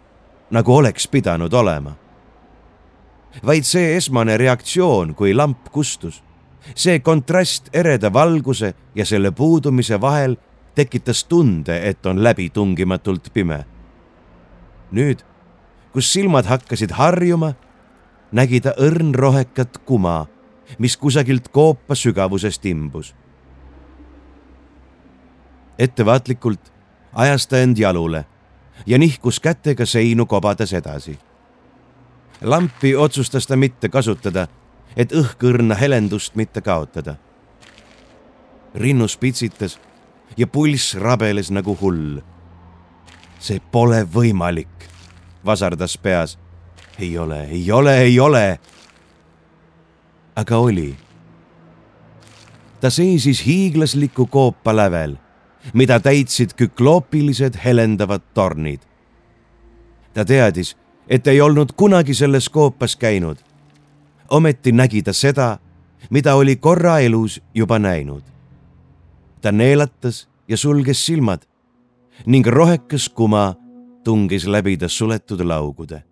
nagu 0.50 0.76
oleks 0.76 1.08
pidanud 1.08 1.54
olema. 1.54 1.96
vaid 3.46 3.64
see 3.64 3.96
esmane 3.98 4.38
reaktsioon, 4.38 5.16
kui 5.16 5.34
lamp 5.34 5.70
kustus. 5.72 6.24
see 6.76 7.00
kontrast 7.00 7.70
ereda 7.74 8.14
valguse 8.14 8.74
ja 8.96 9.06
selle 9.06 9.32
puudumise 9.32 10.02
vahel 10.02 10.36
tekitas 10.76 11.24
tunde, 11.24 11.90
et 11.90 12.06
on 12.06 12.24
läbitungimatult 12.24 13.34
pime. 13.34 13.66
nüüd, 14.92 15.24
kus 15.94 16.14
silmad 16.14 16.46
hakkasid 16.46 16.92
harjuma, 16.92 17.54
nägi 18.32 18.62
ta 18.62 18.74
õrnrohekat 18.78 19.78
kuma, 19.86 20.26
mis 20.80 20.98
kusagilt 20.98 21.48
koopa 21.48 21.96
sügavusest 21.96 22.66
imbus. 22.66 23.16
ettevaatlikult 25.78 26.72
ajas 27.14 27.48
ta 27.48 27.58
end 27.58 27.78
jalule 27.78 28.26
ja 28.86 28.98
nihkus 28.98 29.40
kätega 29.40 29.86
seinu 29.86 30.26
kobades 30.26 30.74
edasi. 30.74 31.20
lampi 32.42 32.96
otsustas 32.96 33.48
ta 33.48 33.56
mitte 33.56 33.90
kasutada, 33.90 34.48
et 34.98 35.12
õhkõrna 35.12 35.76
helendust 35.76 36.36
mitte 36.36 36.62
kaotada. 36.62 37.16
rinnus 38.76 39.18
pitsitas 39.18 39.80
ja 40.38 40.48
pulss 40.48 40.96
rabeles 40.96 41.52
nagu 41.52 41.78
hull. 41.82 42.22
see 43.40 43.62
pole 43.72 44.04
võimalik, 44.04 44.90
vasardas 45.46 45.98
peas. 45.98 46.38
Ei 47.00 47.18
ole, 47.18 47.44
ei 47.44 47.72
ole, 47.72 47.98
ei 47.98 48.20
ole. 48.20 48.60
aga 50.36 50.58
oli. 50.58 50.96
ta 52.82 52.90
seisis 52.90 53.46
hiiglasliku 53.46 54.26
koopa 54.26 54.76
lävel 54.76 55.18
mida 55.74 56.00
täitsid 56.00 56.54
kükloopilised 56.56 57.58
helendavad 57.64 58.22
tornid. 58.34 58.80
ta 60.14 60.26
teadis, 60.26 60.78
et 61.08 61.28
ei 61.28 61.42
olnud 61.42 61.74
kunagi 61.76 62.14
selles 62.14 62.50
koopas 62.50 62.96
käinud. 62.96 63.38
ometi 64.30 64.72
nägi 64.72 65.02
ta 65.04 65.14
seda, 65.14 65.58
mida 66.10 66.36
oli 66.36 66.56
korra 66.56 67.00
elus 67.00 67.42
juba 67.54 67.80
näinud. 67.80 68.24
ta 69.42 69.52
neelatas 69.52 70.28
ja 70.48 70.58
sulges 70.58 71.06
silmad 71.06 71.42
ning 72.26 72.48
rohekas 72.48 73.10
kuma 73.10 73.56
tungis 74.04 74.48
läbi 74.48 74.78
ta 74.78 74.88
suletud 74.88 75.42
laugude 75.42 76.04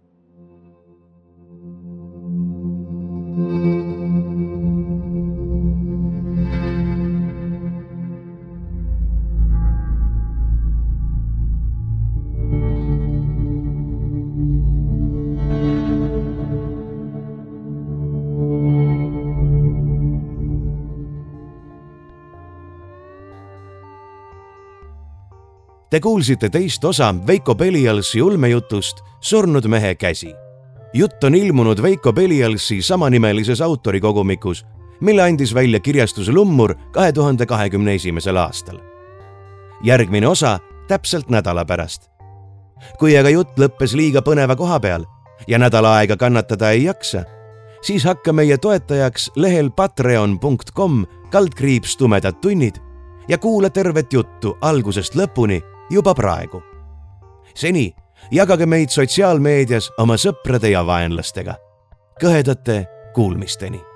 Te 25.93 25.99
kuulsite 26.01 26.49
teist 26.49 26.86
osa 26.89 27.11
Veiko 27.27 27.53
Pelialsi 27.55 28.21
ulmejutust 28.21 29.03
Surnud 29.21 29.67
mehe 29.69 29.93
käsi. 29.95 30.42
Jutt 30.93 31.23
on 31.23 31.35
ilmunud 31.35 31.81
Veiko 31.81 32.13
Pelialsi 32.13 32.81
samanimelises 32.81 33.61
autorikogumikus, 33.61 34.65
mille 34.99 35.21
andis 35.21 35.53
välja 35.53 35.79
kirjastus 35.79 36.29
Lummur 36.29 36.75
kahe 36.91 37.11
tuhande 37.11 37.45
kahekümne 37.45 37.93
esimesel 37.93 38.37
aastal. 38.37 38.79
järgmine 39.83 40.27
osa 40.27 40.59
täpselt 40.87 41.29
nädala 41.29 41.65
pärast. 41.65 42.09
kui 42.99 43.17
aga 43.17 43.29
jutt 43.29 43.59
lõppes 43.59 43.95
liiga 43.95 44.21
põneva 44.21 44.55
koha 44.55 44.79
peal 44.79 45.05
ja 45.47 45.57
nädal 45.59 45.85
aega 45.85 46.17
kannatada 46.17 46.71
ei 46.71 46.83
jaksa, 46.83 47.23
siis 47.81 48.03
hakka 48.03 48.33
meie 48.33 48.57
toetajaks 48.57 49.31
lehel 49.35 49.71
patreon.com 49.71 51.05
kaldkriips 51.31 51.97
tumedad 51.97 52.35
tunnid 52.41 52.75
ja 53.27 53.37
kuula 53.37 53.69
tervet 53.69 54.13
juttu 54.13 54.57
algusest 54.61 55.15
lõpuni 55.15 55.61
juba 55.89 56.13
praegu. 56.13 56.63
seni 57.55 57.95
jagage 58.32 58.65
meid 58.65 58.89
sotsiaalmeedias 58.89 59.91
oma 59.97 60.17
sõprade 60.17 60.71
ja 60.71 60.86
vaenlastega. 60.86 61.55
kõhedate 62.21 62.86
kuulmisteni 63.13 63.92